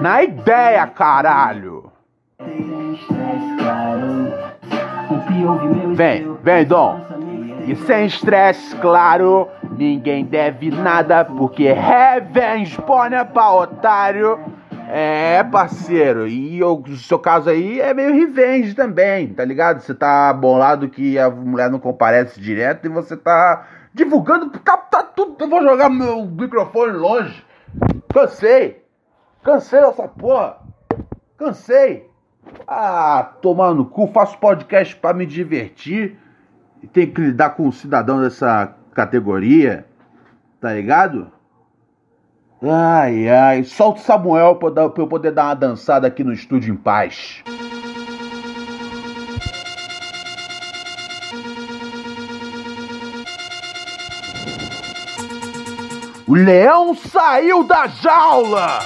Na 0.00 0.22
ideia, 0.22 0.86
caralho. 0.86 1.90
Vem, 5.94 6.36
vem, 6.42 6.64
Dom. 6.64 7.00
E 7.66 7.74
sem 7.74 8.06
estresse, 8.06 8.76
claro, 8.76 9.48
ninguém 9.76 10.24
deve 10.24 10.70
nada, 10.70 11.24
porque 11.24 11.72
revenge 11.72 12.80
põe 12.82 13.10
pra 13.32 13.52
otário. 13.52 14.38
É, 14.88 15.42
parceiro, 15.42 16.28
e 16.28 16.62
o 16.62 16.80
seu 16.94 17.18
caso 17.18 17.50
aí 17.50 17.80
é 17.80 17.92
meio 17.92 18.14
revenge 18.14 18.72
também, 18.72 19.26
tá 19.26 19.44
ligado? 19.44 19.80
Você 19.80 19.92
tá 19.92 20.32
bolado 20.32 20.88
que 20.88 21.18
a 21.18 21.28
mulher 21.28 21.68
não 21.68 21.80
comparece 21.80 22.40
direto 22.40 22.86
e 22.86 22.88
você 22.88 23.16
tá 23.16 23.66
divulgando, 23.96 24.50
tá 24.60 25.02
tudo. 25.02 25.36
Eu 25.40 25.48
vou 25.48 25.62
jogar 25.62 25.88
meu 25.88 26.26
microfone 26.26 26.92
longe. 26.92 27.42
Cansei. 28.12 28.84
Cansei 29.42 29.80
dessa 29.80 30.06
porra. 30.06 30.58
Cansei. 31.38 32.08
Ah, 32.68 33.32
tomar 33.40 33.74
no 33.74 33.86
cu, 33.86 34.06
faço 34.08 34.38
podcast 34.38 34.94
para 34.96 35.16
me 35.16 35.26
divertir 35.26 36.16
e 36.82 36.86
tem 36.86 37.10
que 37.10 37.20
lidar 37.20 37.50
com 37.50 37.66
um 37.66 37.72
cidadão 37.72 38.20
dessa 38.20 38.74
categoria, 38.92 39.84
tá 40.60 40.72
ligado? 40.74 41.32
Ai, 42.62 43.28
ai, 43.28 43.64
solta 43.64 44.00
o 44.00 44.04
Samuel 44.04 44.56
pra 44.56 44.70
eu 44.96 45.08
poder 45.08 45.32
dar 45.32 45.46
uma 45.46 45.54
dançada 45.54 46.06
aqui 46.06 46.22
no 46.22 46.32
estúdio 46.32 46.72
em 46.72 46.76
paz. 46.76 47.42
O 56.28 56.34
leão 56.34 56.92
saiu 56.92 57.62
da 57.62 57.86
jaula! 57.86 58.80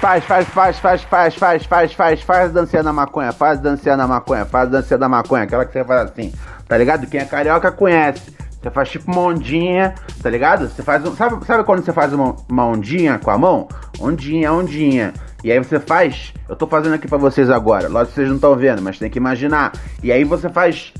Faz, 0.00 0.24
faz, 0.24 0.48
faz, 0.48 0.78
faz, 0.78 1.02
faz, 1.02 1.34
faz, 1.34 1.64
faz, 1.66 1.92
faz, 1.92 2.22
faz 2.22 2.52
dancinha 2.52 2.84
da 2.84 2.92
maconha, 2.92 3.32
faz 3.32 3.58
dancinha 3.58 3.96
da 3.96 4.06
maconha, 4.06 4.44
faz 4.44 4.70
dancinha 4.70 4.98
da 4.98 5.08
maconha, 5.08 5.42
aquela 5.42 5.64
que 5.64 5.72
você 5.72 5.84
faz 5.84 6.02
assim, 6.02 6.32
tá 6.68 6.78
ligado? 6.78 7.08
Quem 7.08 7.20
é 7.20 7.24
carioca 7.24 7.72
conhece. 7.72 8.32
Você 8.62 8.70
faz 8.70 8.88
tipo 8.90 9.10
uma 9.10 9.22
ondinha, 9.22 9.94
tá 10.22 10.30
ligado? 10.30 10.68
Você 10.68 10.82
faz. 10.84 11.02
Sabe, 11.16 11.44
sabe 11.44 11.64
quando 11.64 11.84
você 11.84 11.92
faz 11.92 12.12
uma, 12.12 12.36
uma 12.48 12.64
ondinha 12.64 13.18
com 13.18 13.30
a 13.30 13.36
mão? 13.36 13.66
Ondinha, 13.98 14.52
ondinha. 14.52 15.12
E 15.42 15.50
aí 15.50 15.58
você 15.58 15.80
faz. 15.80 16.32
Eu 16.48 16.54
tô 16.54 16.68
fazendo 16.68 16.94
aqui 16.94 17.08
para 17.08 17.18
vocês 17.18 17.50
agora. 17.50 17.88
Lógico 17.88 18.10
que 18.10 18.14
vocês 18.14 18.28
não 18.28 18.36
estão 18.36 18.54
vendo, 18.54 18.80
mas 18.80 19.00
tem 19.00 19.10
que 19.10 19.18
imaginar. 19.18 19.72
E 20.00 20.12
aí 20.12 20.22
você 20.22 20.48
faz 20.48 20.94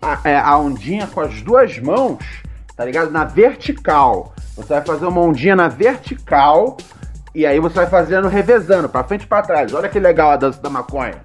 a, 0.00 0.18
é, 0.24 0.38
a 0.38 0.56
ondinha 0.56 1.06
com 1.06 1.20
as 1.20 1.42
duas 1.42 1.78
mãos, 1.78 2.24
tá 2.74 2.82
ligado? 2.86 3.10
Na 3.10 3.24
vertical. 3.24 4.32
Você 4.56 4.72
vai 4.72 4.82
fazer 4.82 5.04
uma 5.04 5.20
ondinha 5.20 5.54
na 5.54 5.68
vertical. 5.68 6.78
E 7.34 7.44
aí 7.44 7.60
você 7.60 7.74
vai 7.74 7.86
fazendo 7.86 8.26
revezando, 8.26 8.88
pra 8.88 9.04
frente 9.04 9.24
e 9.24 9.26
pra 9.26 9.42
trás. 9.42 9.74
Olha 9.74 9.90
que 9.90 10.00
legal 10.00 10.30
a 10.30 10.36
dança 10.36 10.62
da 10.62 10.70
maconha. 10.70 11.20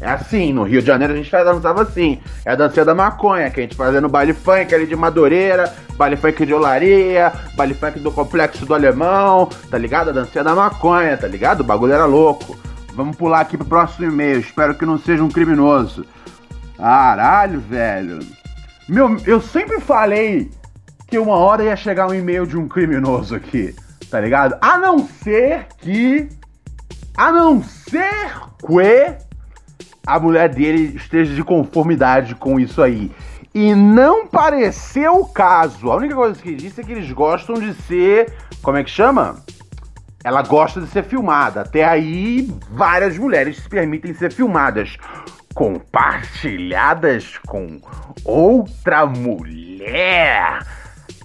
É 0.00 0.10
assim, 0.10 0.52
no 0.52 0.62
Rio 0.62 0.80
de 0.80 0.86
Janeiro 0.86 1.12
a 1.12 1.16
gente 1.16 1.30
dançava 1.30 1.82
assim. 1.82 2.20
É 2.44 2.52
a 2.52 2.54
dança 2.54 2.84
da 2.84 2.94
maconha, 2.94 3.50
que 3.50 3.60
a 3.60 3.62
gente 3.62 3.74
fazia 3.74 4.00
no 4.00 4.08
baile 4.08 4.32
funk 4.32 4.72
ali 4.72 4.86
de 4.86 4.94
Madureira, 4.94 5.74
baile 5.96 6.16
funk 6.16 6.46
de 6.46 6.54
Olaria, 6.54 7.32
baile 7.56 7.74
funk 7.74 7.98
do 7.98 8.12
Complexo 8.12 8.64
do 8.64 8.74
Alemão, 8.74 9.48
tá 9.70 9.76
ligado? 9.76 10.10
A 10.10 10.12
dança 10.12 10.44
da 10.44 10.54
maconha, 10.54 11.16
tá 11.16 11.26
ligado? 11.26 11.60
O 11.60 11.64
bagulho 11.64 11.92
era 11.92 12.04
louco. 12.04 12.56
Vamos 12.94 13.16
pular 13.16 13.40
aqui 13.40 13.56
pro 13.56 13.66
próximo 13.66 14.06
e-mail, 14.06 14.40
espero 14.40 14.74
que 14.74 14.86
não 14.86 14.98
seja 14.98 15.22
um 15.22 15.28
criminoso. 15.28 16.04
Caralho, 16.76 17.60
velho. 17.60 18.20
Meu, 18.88 19.16
eu 19.26 19.40
sempre 19.40 19.80
falei 19.80 20.50
que 21.06 21.18
uma 21.18 21.36
hora 21.36 21.64
ia 21.64 21.76
chegar 21.76 22.06
um 22.06 22.14
e-mail 22.14 22.46
de 22.46 22.56
um 22.56 22.68
criminoso 22.68 23.34
aqui, 23.34 23.74
tá 24.10 24.20
ligado? 24.20 24.56
A 24.60 24.78
não 24.78 25.06
ser 25.06 25.66
que. 25.78 26.28
A 27.16 27.32
não 27.32 27.62
ser 27.62 28.30
que 28.64 29.27
a 30.08 30.18
mulher 30.18 30.48
dele 30.48 30.96
esteja 30.96 31.34
de 31.34 31.44
conformidade 31.44 32.34
com 32.34 32.58
isso 32.58 32.82
aí. 32.82 33.10
E 33.54 33.74
não 33.74 34.26
pareceu 34.26 35.20
o 35.20 35.28
caso. 35.28 35.90
A 35.90 35.96
única 35.96 36.14
coisa 36.14 36.40
que 36.40 36.48
ele 36.48 36.56
disse 36.56 36.80
é 36.80 36.84
que 36.84 36.92
eles 36.92 37.10
gostam 37.12 37.56
de 37.56 37.74
ser. 37.74 38.32
Como 38.62 38.76
é 38.76 38.84
que 38.84 38.90
chama? 38.90 39.36
ela 40.28 40.42
gosta 40.42 40.80
de 40.80 40.88
ser 40.88 41.04
filmada. 41.04 41.62
Até 41.62 41.84
aí, 41.84 42.50
várias 42.70 43.16
mulheres 43.16 43.58
se 43.58 43.68
permitem 43.68 44.12
ser 44.14 44.32
filmadas. 44.32 44.96
Compartilhadas 45.54 47.38
com 47.46 47.80
outra 48.24 49.06
mulher. 49.06 50.60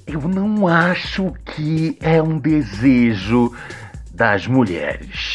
Eu 0.08 0.22
não 0.22 0.68
acho 0.68 1.34
que 1.46 1.98
é 2.02 2.22
um 2.22 2.38
desejo 2.38 3.54
das 4.12 4.48
mulheres. 4.48 5.33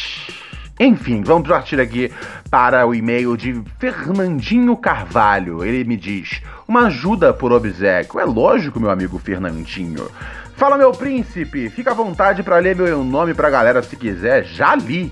Enfim, 0.79 1.21
vamos 1.23 1.47
partir 1.47 1.79
aqui 1.81 2.09
para 2.49 2.87
o 2.87 2.95
e-mail 2.95 3.35
de 3.35 3.61
Fernandinho 3.77 4.77
Carvalho. 4.77 5.65
Ele 5.65 5.83
me 5.83 5.97
diz: 5.97 6.41
uma 6.65 6.87
ajuda 6.87 7.33
por 7.33 7.51
obsequio. 7.51 8.19
É 8.19 8.23
lógico, 8.23 8.79
meu 8.79 8.89
amigo 8.89 9.19
Fernandinho. 9.19 10.09
Fala, 10.55 10.77
meu 10.77 10.91
príncipe, 10.91 11.69
fica 11.69 11.91
à 11.91 11.93
vontade 11.93 12.43
para 12.43 12.57
ler 12.59 12.75
meu 12.75 13.03
nome 13.03 13.33
pra 13.33 13.49
galera 13.49 13.81
se 13.81 13.95
quiser. 13.95 14.45
Já 14.45 14.75
li. 14.75 15.11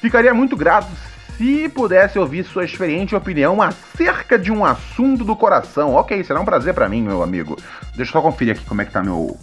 Ficaria 0.00 0.32
muito 0.32 0.56
grato 0.56 0.88
se 1.36 1.68
pudesse 1.68 2.18
ouvir 2.18 2.44
sua 2.44 2.64
experiente 2.64 3.14
opinião 3.14 3.62
acerca 3.62 4.38
de 4.38 4.50
um 4.50 4.64
assunto 4.64 5.24
do 5.24 5.36
coração. 5.36 5.94
Ok, 5.94 6.24
será 6.24 6.40
um 6.40 6.44
prazer 6.44 6.74
para 6.74 6.88
mim, 6.88 7.02
meu 7.02 7.22
amigo. 7.22 7.56
Deixa 7.94 8.10
eu 8.10 8.12
só 8.12 8.20
conferir 8.20 8.56
aqui 8.56 8.64
como 8.64 8.82
é 8.82 8.84
que 8.84 8.92
tá 8.92 9.02
meu. 9.02 9.36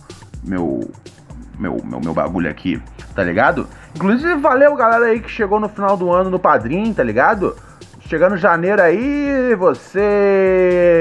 meu. 0.44 0.92
Meu, 1.60 1.82
meu, 1.84 2.00
meu 2.00 2.14
bagulho 2.14 2.50
aqui, 2.50 2.82
tá 3.14 3.24
ligado? 3.24 3.68
Inclusive, 3.96 4.36
valeu 4.36 4.76
galera 4.76 5.06
aí 5.06 5.20
que 5.20 5.30
chegou 5.30 5.60
no 5.60 5.70
final 5.70 5.96
do 5.98 6.12
ano 6.12 6.30
no 6.30 6.40
Padrim, 6.40 6.94
tá 6.94 7.04
ligado? 7.04 7.56
Chegando 8.02 8.38
janeiro 8.38 8.82
aí, 8.82 9.56
você 9.56 10.92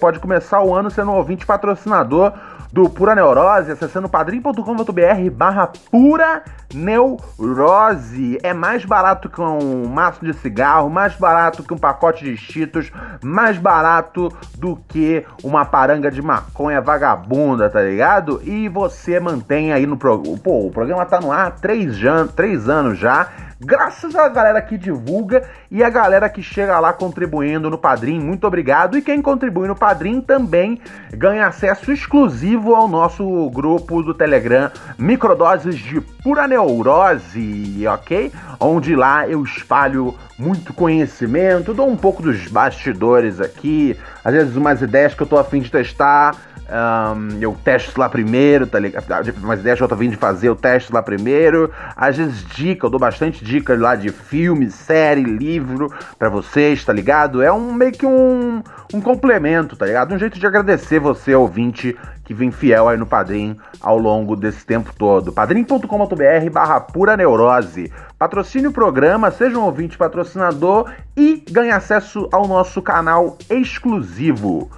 pode 0.00 0.18
começar 0.20 0.62
o 0.62 0.74
ano 0.74 0.90
sendo 0.90 1.10
um 1.10 1.16
ouvinte 1.16 1.44
patrocinador 1.44 2.32
do 2.72 2.88
Pura 2.88 3.14
Neurose, 3.14 3.72
acessando 3.72 4.08
padrim.com.br 4.08 5.30
barra 5.32 5.72
Pura 5.90 6.42
Neurose. 6.72 8.38
É 8.42 8.52
mais 8.52 8.84
barato 8.84 9.28
que 9.28 9.40
um 9.40 9.86
maço 9.88 10.24
de 10.24 10.32
cigarro, 10.34 10.88
mais 10.88 11.14
barato 11.16 11.62
que 11.62 11.74
um 11.74 11.78
pacote 11.78 12.24
de 12.24 12.36
cheetos, 12.36 12.92
mais 13.22 13.58
barato 13.58 14.28
do 14.56 14.76
que 14.88 15.24
uma 15.42 15.64
paranga 15.64 16.10
de 16.10 16.22
maconha 16.22 16.80
vagabunda, 16.80 17.68
tá 17.68 17.82
ligado? 17.82 18.40
E 18.44 18.68
você 18.68 19.18
mantém 19.18 19.72
aí 19.72 19.86
no 19.86 19.96
programa. 19.96 20.38
Pô, 20.38 20.66
o 20.66 20.70
programa 20.70 21.04
tá 21.04 21.20
no 21.20 21.32
ar 21.32 21.48
há 21.48 21.50
três, 21.50 21.98
três 22.34 22.68
anos 22.68 22.98
já 22.98 23.28
graças 23.60 24.16
à 24.16 24.26
galera 24.28 24.62
que 24.62 24.78
divulga 24.78 25.46
e 25.70 25.84
a 25.84 25.90
galera 25.90 26.28
que 26.28 26.42
chega 26.42 26.80
lá 26.80 26.92
contribuindo 26.92 27.68
no 27.68 27.76
Padrim. 27.76 28.18
Muito 28.18 28.46
obrigado. 28.46 28.96
E 28.96 29.02
quem 29.02 29.20
contribui 29.20 29.68
no 29.68 29.76
Padrim 29.76 30.20
também 30.20 30.80
ganha 31.12 31.46
acesso 31.46 31.92
exclusivo 31.92 32.74
ao 32.74 32.88
nosso 32.88 33.50
grupo 33.50 34.02
do 34.02 34.14
Telegram 34.14 34.70
Microdoses 34.98 35.76
de 35.76 36.00
Pura 36.00 36.48
Neurose, 36.48 37.86
ok? 37.86 38.32
Onde 38.58 38.96
lá 38.96 39.28
eu 39.28 39.42
espalho 39.42 40.14
muito 40.38 40.72
conhecimento, 40.72 41.74
dou 41.74 41.88
um 41.88 41.96
pouco 41.96 42.22
dos 42.22 42.48
bastidores 42.48 43.40
aqui, 43.40 43.96
às 44.24 44.32
vezes 44.32 44.56
umas 44.56 44.80
ideias 44.80 45.14
que 45.14 45.22
eu 45.22 45.26
tô 45.26 45.36
afim 45.36 45.60
de 45.60 45.70
testar 45.70 46.34
um, 46.70 47.38
eu 47.40 47.56
testo 47.64 47.98
lá 47.98 48.08
primeiro, 48.08 48.66
tá 48.66 48.78
ligado? 48.78 49.34
Mas 49.40 49.60
ideia 49.60 49.76
que 49.76 49.82
eu 49.82 49.88
tô 49.88 49.96
vindo 49.96 50.12
de 50.12 50.16
fazer, 50.16 50.48
eu 50.48 50.56
testo 50.56 50.94
lá 50.94 51.02
primeiro. 51.02 51.70
Às 51.96 52.16
vezes 52.16 52.44
dica, 52.54 52.86
eu 52.86 52.90
dou 52.90 53.00
bastante 53.00 53.44
dicas 53.44 53.78
lá 53.78 53.96
de 53.96 54.10
filme, 54.10 54.70
série, 54.70 55.22
livro 55.22 55.92
para 56.18 56.28
vocês, 56.28 56.84
tá 56.84 56.92
ligado? 56.92 57.42
É 57.42 57.52
um 57.52 57.72
meio 57.72 57.92
que 57.92 58.06
um, 58.06 58.62
um 58.94 59.00
complemento, 59.00 59.76
tá 59.76 59.84
ligado? 59.84 60.14
Um 60.14 60.18
jeito 60.18 60.38
de 60.38 60.46
agradecer 60.46 61.00
você, 61.00 61.34
ouvinte, 61.34 61.96
que 62.24 62.32
vem 62.32 62.52
fiel 62.52 62.88
aí 62.88 62.96
no 62.96 63.06
Padrim 63.06 63.56
ao 63.80 63.98
longo 63.98 64.36
desse 64.36 64.64
tempo 64.64 64.92
todo. 64.96 65.32
padrim.com.br 65.32 66.50
barra 66.52 66.80
pura 66.80 67.16
neurose. 67.16 67.92
Patrocine 68.16 68.68
o 68.68 68.72
programa, 68.72 69.30
seja 69.30 69.58
um 69.58 69.64
ouvinte 69.64 69.98
patrocinador 69.98 70.90
e 71.16 71.44
ganhe 71.50 71.72
acesso 71.72 72.28
ao 72.30 72.46
nosso 72.46 72.80
canal 72.80 73.36
exclusivo. 73.50 74.70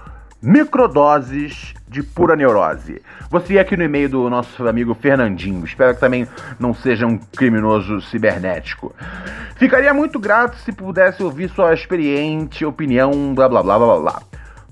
Microdoses 0.42 1.72
de 1.86 2.02
pura 2.02 2.34
neurose. 2.34 3.00
Você 3.30 3.60
aqui 3.60 3.76
no 3.76 3.84
e-mail 3.84 4.08
do 4.08 4.28
nosso 4.28 4.66
amigo 4.66 4.92
Fernandinho. 4.92 5.64
Espero 5.64 5.94
que 5.94 6.00
também 6.00 6.26
não 6.58 6.74
seja 6.74 7.06
um 7.06 7.16
criminoso 7.16 8.00
cibernético. 8.00 8.92
Ficaria 9.54 9.94
muito 9.94 10.18
grato 10.18 10.56
se 10.56 10.72
pudesse 10.72 11.22
ouvir 11.22 11.48
sua 11.50 11.72
experiente 11.72 12.64
opinião, 12.64 13.32
blá 13.32 13.48
blá 13.48 13.62
blá 13.62 13.78
blá 13.78 14.00
blá. 14.00 14.22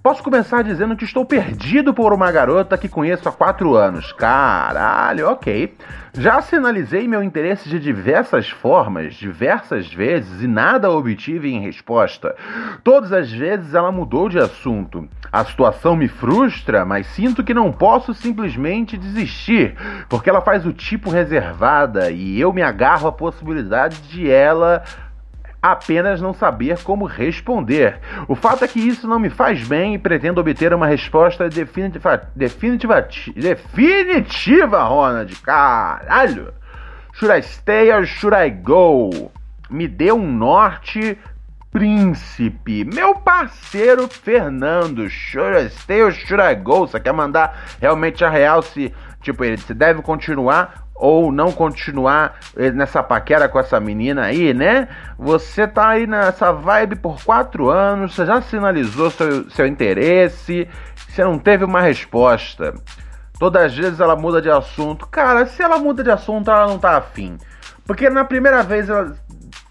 Posso 0.02 0.22
começar 0.22 0.62
dizendo 0.62 0.96
que 0.96 1.04
estou 1.04 1.26
perdido 1.26 1.92
por 1.92 2.14
uma 2.14 2.32
garota 2.32 2.78
que 2.78 2.88
conheço 2.88 3.28
há 3.28 3.32
quatro 3.32 3.74
anos. 3.74 4.12
Caralho, 4.12 5.28
ok. 5.28 5.76
Já 6.14 6.40
sinalizei 6.40 7.06
meu 7.06 7.22
interesse 7.22 7.68
de 7.68 7.78
diversas 7.78 8.48
formas, 8.48 9.12
diversas 9.12 9.92
vezes, 9.92 10.42
e 10.42 10.46
nada 10.46 10.90
obtive 10.90 11.52
em 11.52 11.60
resposta. 11.60 12.34
Todas 12.82 13.12
as 13.12 13.30
vezes 13.30 13.74
ela 13.74 13.92
mudou 13.92 14.30
de 14.30 14.38
assunto. 14.38 15.06
A 15.30 15.44
situação 15.44 15.94
me 15.94 16.08
frustra, 16.08 16.82
mas 16.86 17.06
sinto 17.08 17.44
que 17.44 17.52
não 17.52 17.70
posso 17.70 18.14
simplesmente 18.14 18.96
desistir, 18.96 19.76
porque 20.08 20.30
ela 20.30 20.40
faz 20.40 20.64
o 20.64 20.72
tipo 20.72 21.10
reservada 21.10 22.10
e 22.10 22.40
eu 22.40 22.54
me 22.54 22.62
agarro 22.62 23.06
à 23.06 23.12
possibilidade 23.12 24.00
de 24.08 24.30
ela 24.30 24.82
apenas 25.62 26.20
não 26.20 26.32
saber 26.32 26.82
como 26.82 27.04
responder. 27.04 27.98
O 28.28 28.34
fato 28.34 28.64
é 28.64 28.68
que 28.68 28.80
isso 28.80 29.06
não 29.06 29.18
me 29.18 29.30
faz 29.30 29.66
bem 29.66 29.94
e 29.94 29.98
pretendo 29.98 30.40
obter 30.40 30.72
uma 30.72 30.86
resposta 30.86 31.48
definitiva, 31.48 32.28
definitiva, 32.34 33.08
definitiva, 33.36 34.82
Ronald. 34.84 35.34
Caralho! 35.42 36.52
Should 37.12 37.36
I 37.36 37.42
stay 37.42 37.92
or 37.92 38.06
should 38.06 38.34
I 38.34 38.50
go? 38.50 39.30
Me 39.68 39.86
dê 39.86 40.12
um 40.12 40.32
norte, 40.32 41.18
príncipe. 41.70 42.84
Meu 42.84 43.14
parceiro 43.14 44.08
Fernando, 44.08 45.08
should 45.08 45.56
I 45.56 45.68
stay 45.68 46.02
or 46.02 46.12
should 46.12 46.42
I 46.42 46.54
go? 46.54 46.86
Você 46.86 46.98
quer 46.98 47.12
mandar 47.12 47.64
realmente 47.80 48.24
a 48.24 48.30
real 48.30 48.62
se, 48.62 48.92
tipo, 49.20 49.44
ele 49.44 49.58
se 49.58 49.74
deve 49.74 50.02
continuar 50.02 50.86
ou 51.00 51.32
não 51.32 51.50
continuar 51.50 52.38
nessa 52.74 53.02
paquera 53.02 53.48
com 53.48 53.58
essa 53.58 53.80
menina 53.80 54.26
aí, 54.26 54.52
né? 54.52 54.86
Você 55.18 55.66
tá 55.66 55.88
aí 55.88 56.06
nessa 56.06 56.52
vibe 56.52 56.96
por 56.96 57.20
quatro 57.24 57.70
anos, 57.70 58.14
você 58.14 58.26
já 58.26 58.40
sinalizou 58.42 59.10
seu, 59.10 59.50
seu 59.50 59.66
interesse, 59.66 60.68
você 61.08 61.24
não 61.24 61.38
teve 61.38 61.64
uma 61.64 61.80
resposta. 61.80 62.74
Todas 63.38 63.62
as 63.62 63.74
vezes 63.74 63.98
ela 63.98 64.14
muda 64.14 64.42
de 64.42 64.50
assunto. 64.50 65.06
Cara, 65.06 65.46
se 65.46 65.62
ela 65.62 65.78
muda 65.78 66.04
de 66.04 66.10
assunto, 66.10 66.50
ela 66.50 66.66
não 66.66 66.78
tá 66.78 66.98
afim. 66.98 67.38
Porque 67.86 68.10
na 68.10 68.22
primeira 68.22 68.62
vez 68.62 68.90
ela, 68.90 69.16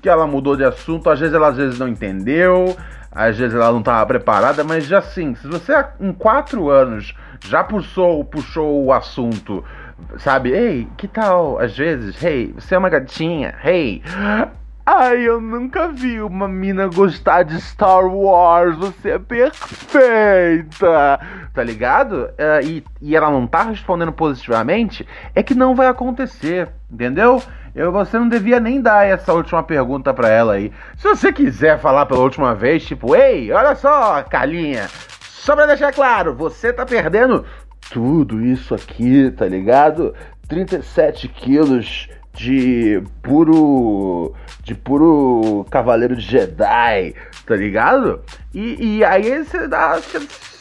que 0.02 0.10
ela 0.10 0.26
mudou 0.26 0.58
de 0.58 0.64
assunto, 0.64 1.12
às 1.12 1.20
vezes 1.20 1.36
ela 1.36 1.50
às 1.50 1.58
vezes 1.58 1.78
não 1.78 1.88
entendeu, 1.88 2.76
às 3.12 3.38
vezes 3.38 3.54
ela 3.54 3.72
não 3.72 3.80
estava 3.80 4.04
preparada, 4.08 4.64
mas 4.64 4.86
já 4.86 4.98
assim, 4.98 5.36
se 5.36 5.48
você 5.48 5.74
em 6.00 6.12
quatro 6.12 6.70
anos 6.70 7.14
já 7.46 7.64
puxou, 7.64 8.26
puxou 8.26 8.86
o 8.86 8.92
assunto 8.92 9.64
Sabe? 10.18 10.52
Ei, 10.52 10.88
que 10.98 11.08
tal? 11.08 11.60
Às 11.60 11.78
vezes, 11.78 12.22
hey, 12.24 12.54
você 12.54 12.76
é 12.76 12.78
uma 12.78 12.90
gatinha, 12.90 13.56
hey. 13.64 14.02
Ai, 14.86 15.22
eu 15.22 15.40
nunca 15.40 15.88
vi 15.90 16.20
uma 16.20 16.48
mina 16.48 16.88
gostar 16.88 17.44
de 17.44 17.62
Star 17.62 18.06
Wars, 18.06 18.76
você 18.76 19.12
é 19.12 19.20
perfeita! 19.20 19.60
Tá 21.54 21.64
ligado? 21.64 22.24
Uh, 22.24 22.66
e, 22.66 22.84
e 23.00 23.16
ela 23.16 23.30
não 23.30 23.46
tá 23.46 23.64
respondendo 23.64 24.12
positivamente, 24.12 25.08
é 25.36 25.44
que 25.44 25.54
não 25.54 25.76
vai 25.76 25.86
acontecer, 25.86 26.70
entendeu? 26.92 27.40
Eu, 27.76 27.92
você 27.92 28.18
não 28.18 28.28
devia 28.28 28.60
nem 28.60 28.82
dar 28.82 29.06
essa 29.06 29.32
última 29.32 29.62
pergunta 29.62 30.12
para 30.12 30.30
ela 30.30 30.54
aí. 30.54 30.74
Se 30.98 31.08
você 31.08 31.32
quiser 31.32 31.78
falar 31.78 32.08
pela 32.08 32.22
última 32.22 32.56
vez, 32.56 32.84
tipo, 32.84 33.16
ei, 33.16 33.52
olha 33.52 33.76
só, 33.76 34.24
Calinha, 34.24 34.88
só 35.22 35.56
pra 35.56 35.68
deixar 35.68 35.94
claro, 35.94 36.34
você 36.34 36.74
tá 36.74 36.84
perdendo 36.86 37.46
tudo 37.90 38.42
isso 38.42 38.74
aqui, 38.74 39.32
tá 39.32 39.46
ligado? 39.46 40.14
37 40.48 41.28
quilos 41.28 42.08
de 42.34 43.02
puro. 43.22 44.34
de 44.64 44.76
puro 44.76 45.66
cavaleiro 45.70 46.20
Jedi, 46.20 47.16
tá 47.46 47.56
ligado? 47.56 48.22
E, 48.54 48.98
e 48.98 49.04
aí 49.04 49.44
você 49.44 49.68
dá 49.68 50.00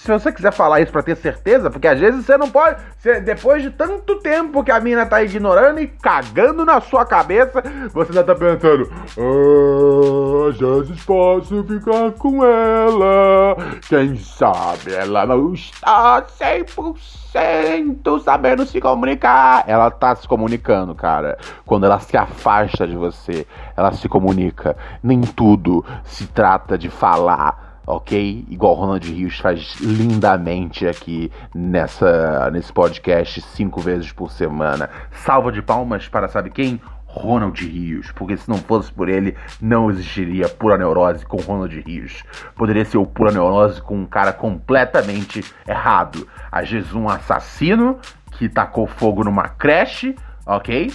se 0.08 0.12
você 0.12 0.32
quiser 0.32 0.52
falar 0.52 0.80
isso 0.80 0.90
para 0.90 1.02
ter 1.02 1.16
certeza, 1.16 1.70
porque 1.70 1.86
às 1.86 2.00
vezes 2.00 2.24
você 2.24 2.38
não 2.38 2.48
pode. 2.48 2.80
Você, 2.98 3.20
depois 3.20 3.62
de 3.62 3.70
tanto 3.70 4.16
tempo 4.20 4.64
que 4.64 4.70
a 4.70 4.80
mina 4.80 5.04
tá 5.04 5.22
ignorando 5.22 5.80
e 5.80 5.86
cagando 5.86 6.64
na 6.64 6.80
sua 6.80 7.04
cabeça, 7.04 7.62
você 7.92 8.14
já 8.14 8.24
tá 8.24 8.34
pensando: 8.34 8.90
ah, 9.18 10.48
às 10.48 10.58
vezes 10.58 11.04
posso 11.04 11.62
ficar 11.64 12.12
com 12.12 12.42
ela. 12.42 13.54
Quem 13.86 14.16
sabe 14.16 14.94
ela 14.94 15.26
não 15.26 15.52
está 15.52 16.22
100% 16.22 18.22
sabendo 18.22 18.64
se 18.64 18.80
comunicar. 18.80 19.64
Ela 19.66 19.90
tá 19.90 20.16
se 20.16 20.26
comunicando, 20.26 20.94
cara. 20.94 21.36
Quando 21.66 21.84
ela 21.84 21.98
se 21.98 22.16
afasta 22.16 22.86
de 22.86 22.96
você, 22.96 23.46
ela 23.76 23.92
se 23.92 24.08
comunica. 24.08 24.74
Nem 25.02 25.20
tudo 25.20 25.84
se 26.04 26.26
trata 26.28 26.78
de 26.78 26.88
falar 26.88 27.68
ok? 27.88 28.44
Igual 28.50 28.74
Ronald 28.74 29.10
Rios 29.10 29.38
faz 29.38 29.76
lindamente 29.80 30.86
aqui 30.86 31.32
nessa, 31.54 32.50
nesse 32.50 32.70
podcast 32.70 33.40
cinco 33.40 33.80
vezes 33.80 34.12
por 34.12 34.30
semana. 34.30 34.90
Salva 35.10 35.50
de 35.50 35.62
palmas 35.62 36.06
para 36.06 36.28
sabe 36.28 36.50
quem? 36.50 36.78
Ronald 37.06 37.58
Rios, 37.66 38.12
porque 38.12 38.36
se 38.36 38.48
não 38.48 38.58
fosse 38.58 38.92
por 38.92 39.08
ele, 39.08 39.34
não 39.60 39.90
existiria 39.90 40.46
Pura 40.46 40.76
Neurose 40.76 41.24
com 41.24 41.38
Ronald 41.38 41.74
Rios. 41.80 42.22
Poderia 42.54 42.84
ser 42.84 42.98
o 42.98 43.06
Pura 43.06 43.32
Neurose 43.32 43.80
com 43.80 43.96
um 43.96 44.06
cara 44.06 44.34
completamente 44.34 45.42
errado. 45.66 46.28
Às 46.52 46.70
vezes 46.70 46.92
um 46.92 47.08
assassino 47.08 47.98
que 48.32 48.50
tacou 48.50 48.86
fogo 48.86 49.24
numa 49.24 49.48
creche, 49.48 50.14
ok? 50.44 50.92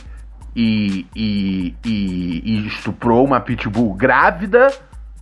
E, 0.55 1.07
e, 1.15 1.75
e, 1.83 2.41
e 2.45 2.67
estuprou 2.67 3.25
uma 3.25 3.39
pitbull 3.39 3.95
grávida. 3.95 4.71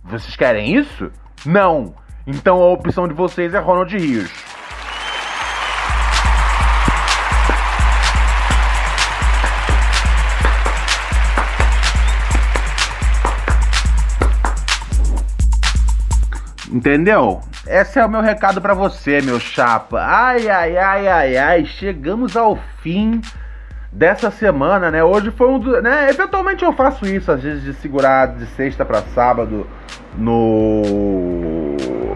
Vocês 0.04 0.36
querem 0.36 0.76
isso? 0.76 1.10
Não! 1.44 1.94
Então 2.26 2.62
a 2.62 2.70
opção 2.70 3.08
de 3.08 3.14
vocês 3.14 3.52
é 3.52 3.58
Ronald 3.58 3.96
Rios. 3.96 4.30
Entendeu? 16.70 17.40
Esse 17.66 17.98
é 17.98 18.06
o 18.06 18.08
meu 18.08 18.20
recado 18.22 18.60
para 18.60 18.72
você, 18.72 19.20
meu 19.20 19.38
chapa. 19.38 20.00
Ai, 20.00 20.48
ai, 20.48 20.76
ai, 20.76 21.08
ai, 21.08 21.36
ai, 21.36 21.64
chegamos 21.66 22.36
ao 22.36 22.56
fim 22.82 23.20
dessa 23.92 24.30
semana, 24.30 24.90
né? 24.90 25.04
Hoje 25.04 25.30
foi 25.30 25.48
um 25.48 25.58
do, 25.58 25.82
né? 25.82 26.08
Eventualmente 26.08 26.64
eu 26.64 26.72
faço 26.72 27.04
isso, 27.04 27.30
às 27.30 27.42
vezes 27.42 27.62
de 27.62 27.74
segurar 27.74 28.26
de 28.26 28.46
sexta 28.46 28.84
para 28.84 29.02
sábado 29.02 29.66
no 30.16 30.82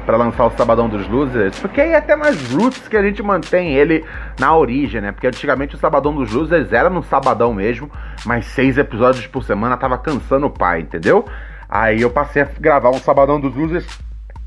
para 0.06 0.16
lançar 0.16 0.46
o 0.46 0.50
Sabadão 0.56 0.88
dos 0.88 1.08
Losers, 1.08 1.58
porque 1.58 1.80
aí 1.80 1.90
é 1.90 1.96
até 1.96 2.14
mais 2.14 2.52
roots 2.52 2.86
que 2.86 2.96
a 2.96 3.02
gente 3.02 3.20
mantém 3.24 3.74
ele 3.74 4.04
na 4.38 4.56
origem, 4.56 5.00
né? 5.00 5.10
Porque 5.10 5.26
antigamente 5.26 5.74
o 5.74 5.78
Sabadão 5.78 6.14
dos 6.14 6.32
Losers 6.32 6.72
era 6.72 6.88
no 6.88 7.02
sabadão 7.02 7.52
mesmo, 7.52 7.90
mas 8.24 8.46
seis 8.46 8.78
episódios 8.78 9.26
por 9.26 9.42
semana 9.42 9.76
tava 9.76 9.98
cansando 9.98 10.46
o 10.46 10.50
pai, 10.50 10.80
entendeu? 10.80 11.24
Aí 11.68 12.00
eu 12.00 12.10
passei 12.10 12.42
a 12.42 12.48
gravar 12.60 12.90
um 12.90 12.98
Sabadão 12.98 13.40
dos 13.40 13.54
Losers 13.56 13.86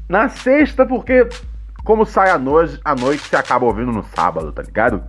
na 0.07 0.29
sexta, 0.29 0.85
porque 0.85 1.27
como 1.83 2.05
sai 2.05 2.29
à 2.29 2.37
noite, 2.37 2.79
à 2.83 2.95
noite 2.95 3.23
você 3.23 3.35
acaba 3.35 3.65
ouvindo 3.65 3.91
no 3.91 4.03
sábado, 4.15 4.51
tá 4.51 4.61
ligado? 4.61 5.03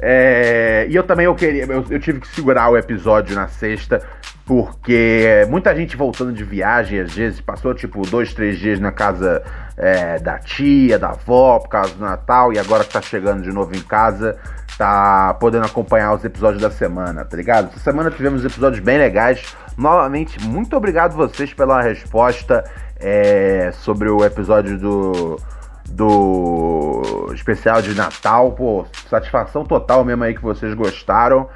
É, 0.00 0.86
e 0.90 0.94
eu 0.94 1.02
também 1.02 1.26
eu 1.26 1.34
queria, 1.34 1.64
eu, 1.64 1.84
eu, 1.88 2.00
tive 2.00 2.20
que 2.20 2.28
segurar 2.28 2.68
o 2.68 2.76
episódio 2.76 3.34
na 3.34 3.48
sexta, 3.48 4.02
porque 4.46 5.44
muita 5.50 5.74
gente 5.74 5.96
voltando 5.96 6.32
de 6.32 6.44
viagem, 6.44 7.00
às 7.00 7.12
vezes, 7.12 7.40
passou 7.40 7.74
tipo 7.74 8.00
dois, 8.02 8.32
três 8.32 8.56
dias 8.56 8.78
na 8.78 8.92
casa 8.92 9.42
é, 9.76 10.20
da 10.20 10.38
tia, 10.38 11.00
da 11.00 11.08
avó, 11.10 11.58
por 11.58 11.68
causa 11.68 11.92
do 11.94 12.00
Natal, 12.00 12.52
e 12.52 12.58
agora 12.58 12.84
que 12.84 12.92
tá 12.92 13.02
chegando 13.02 13.42
de 13.42 13.50
novo 13.50 13.74
em 13.74 13.80
casa, 13.80 14.38
tá 14.78 15.34
podendo 15.40 15.66
acompanhar 15.66 16.14
os 16.14 16.24
episódios 16.24 16.62
da 16.62 16.70
semana, 16.70 17.24
tá 17.24 17.36
ligado? 17.36 17.70
Essa 17.70 17.80
semana 17.80 18.08
tivemos 18.08 18.44
episódios 18.44 18.80
bem 18.80 18.98
legais. 18.98 19.56
Novamente, 19.76 20.40
muito 20.40 20.76
obrigado 20.76 21.16
vocês 21.16 21.52
pela 21.52 21.82
resposta 21.82 22.62
é, 23.00 23.72
sobre 23.72 24.08
o 24.08 24.24
episódio 24.24 24.78
do 24.78 25.40
do 25.88 27.30
especial 27.32 27.80
de 27.80 27.94
Natal. 27.94 28.52
Pô, 28.52 28.86
satisfação 29.08 29.64
total 29.64 30.04
mesmo 30.04 30.24
aí 30.24 30.34
que 30.34 30.42
vocês 30.42 30.72
gostaram. 30.74 31.48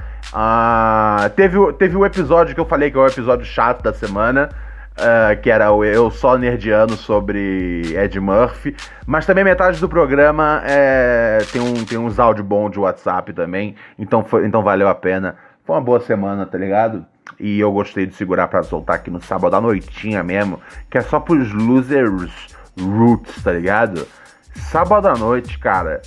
Teve, 1.34 1.72
teve 1.74 1.96
o 1.96 2.04
episódio 2.04 2.54
que 2.54 2.60
eu 2.60 2.66
falei 2.66 2.90
que 2.90 2.96
é 2.96 3.00
o 3.00 3.06
episódio 3.06 3.44
chato 3.44 3.82
da 3.82 3.92
semana. 3.92 4.48
Uh, 4.90 5.40
que 5.40 5.48
era 5.48 5.72
o 5.72 5.82
Eu 5.82 6.10
Só 6.10 6.36
Nerdiano 6.36 6.94
sobre 6.94 7.82
Ed 7.96 8.20
Murphy. 8.20 8.76
Mas 9.06 9.24
também 9.24 9.42
metade 9.42 9.80
do 9.80 9.88
programa 9.88 10.62
é, 10.66 11.38
tem, 11.50 11.60
um, 11.62 11.84
tem 11.86 11.96
uns 11.96 12.18
áudio 12.18 12.44
bom 12.44 12.68
de 12.68 12.78
WhatsApp 12.78 13.32
também. 13.32 13.76
Então, 13.98 14.22
foi, 14.22 14.44
então 14.44 14.62
valeu 14.62 14.88
a 14.88 14.94
pena. 14.94 15.36
Foi 15.64 15.76
uma 15.76 15.80
boa 15.80 16.00
semana, 16.00 16.44
tá 16.44 16.58
ligado? 16.58 17.06
E 17.38 17.60
eu 17.60 17.72
gostei 17.72 18.04
de 18.04 18.14
segurar 18.14 18.48
para 18.48 18.62
soltar 18.62 18.96
aqui 18.96 19.10
no 19.10 19.22
sábado 19.22 19.56
à 19.56 19.60
noitinha 19.60 20.22
mesmo. 20.22 20.60
Que 20.90 20.98
é 20.98 21.00
só 21.00 21.18
pros 21.18 21.50
losers 21.50 22.30
roots, 22.78 23.42
tá 23.42 23.52
ligado? 23.52 24.06
Sábado 24.54 25.08
à 25.08 25.14
noite, 25.14 25.58
cara, 25.58 26.02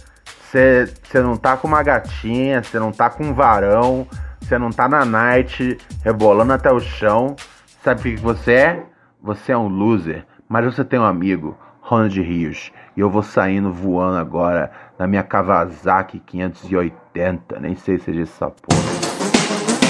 você 0.53 1.19
não 1.21 1.35
tá 1.35 1.57
com 1.57 1.67
uma 1.67 1.81
gatinha, 1.81 2.61
você 2.61 2.77
não 2.77 2.91
tá 2.91 3.09
com 3.09 3.23
um 3.23 3.33
varão, 3.33 4.07
você 4.39 4.57
não 4.57 4.69
tá 4.69 4.87
na 4.87 5.03
night 5.03 5.77
rebolando 6.03 6.53
até 6.53 6.71
o 6.71 6.79
chão. 6.79 7.35
Sabe 7.81 7.99
o 7.99 8.03
que 8.03 8.21
você 8.21 8.53
é? 8.53 8.83
Você 9.21 9.51
é 9.51 9.57
um 9.57 9.67
loser, 9.67 10.25
mas 10.47 10.65
você 10.65 10.83
tem 10.83 10.99
um 10.99 11.05
amigo, 11.05 11.57
Ronald 11.81 12.21
Rios. 12.21 12.71
E 12.95 12.99
eu 12.99 13.09
vou 13.09 13.23
saindo 13.23 13.73
voando 13.73 14.17
agora 14.17 14.71
na 14.99 15.07
minha 15.07 15.23
Kawasaki 15.23 16.19
580, 16.19 17.59
nem 17.59 17.75
sei 17.75 17.97
se 17.97 18.11
é 18.11 18.21
essa 18.21 18.51
porra. 18.51 19.82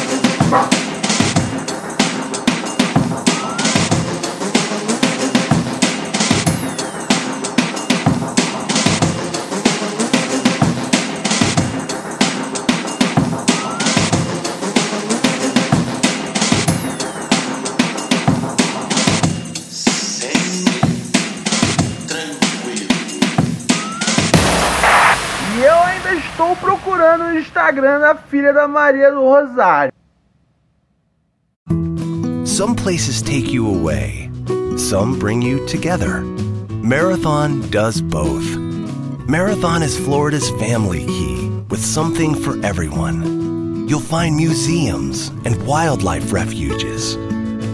Instagram 27.43 27.99
da 27.99 28.15
filha 28.15 28.53
da 28.53 28.67
Maria 28.67 29.11
do 29.11 29.17
Rosário. 29.17 29.91
Some 32.45 32.75
places 32.75 33.21
take 33.21 33.51
you 33.51 33.67
away. 33.67 34.29
Some 34.77 35.19
bring 35.19 35.41
you 35.41 35.65
together. 35.67 36.21
Marathon 36.83 37.61
does 37.69 38.01
both. 38.01 38.45
Marathon 39.27 39.83
is 39.83 39.97
Florida's 39.97 40.49
family 40.51 41.05
key 41.05 41.49
with 41.69 41.83
something 41.83 42.35
for 42.35 42.63
everyone. 42.65 43.87
You'll 43.87 43.99
find 43.99 44.35
museums 44.35 45.29
and 45.45 45.65
wildlife 45.65 46.31
refuges, 46.31 47.17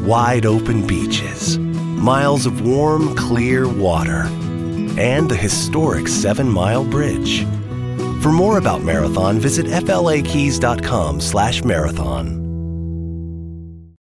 wide 0.04 0.46
open 0.46 0.86
beaches, 0.86 1.58
miles 1.60 2.46
of 2.46 2.62
warm, 2.62 3.16
clear 3.16 3.68
water, 3.68 4.24
and 4.98 5.30
the 5.30 5.36
historic 5.36 6.08
Seven 6.08 6.50
Mile 6.50 6.84
Bridge. 6.84 7.46
For 8.22 8.32
more 8.32 8.58
about 8.58 8.84
Marathon, 8.84 9.40
visit 9.40 9.68
flakeys.com 9.68 11.22
slash 11.22 11.64
marathon. 11.64 12.39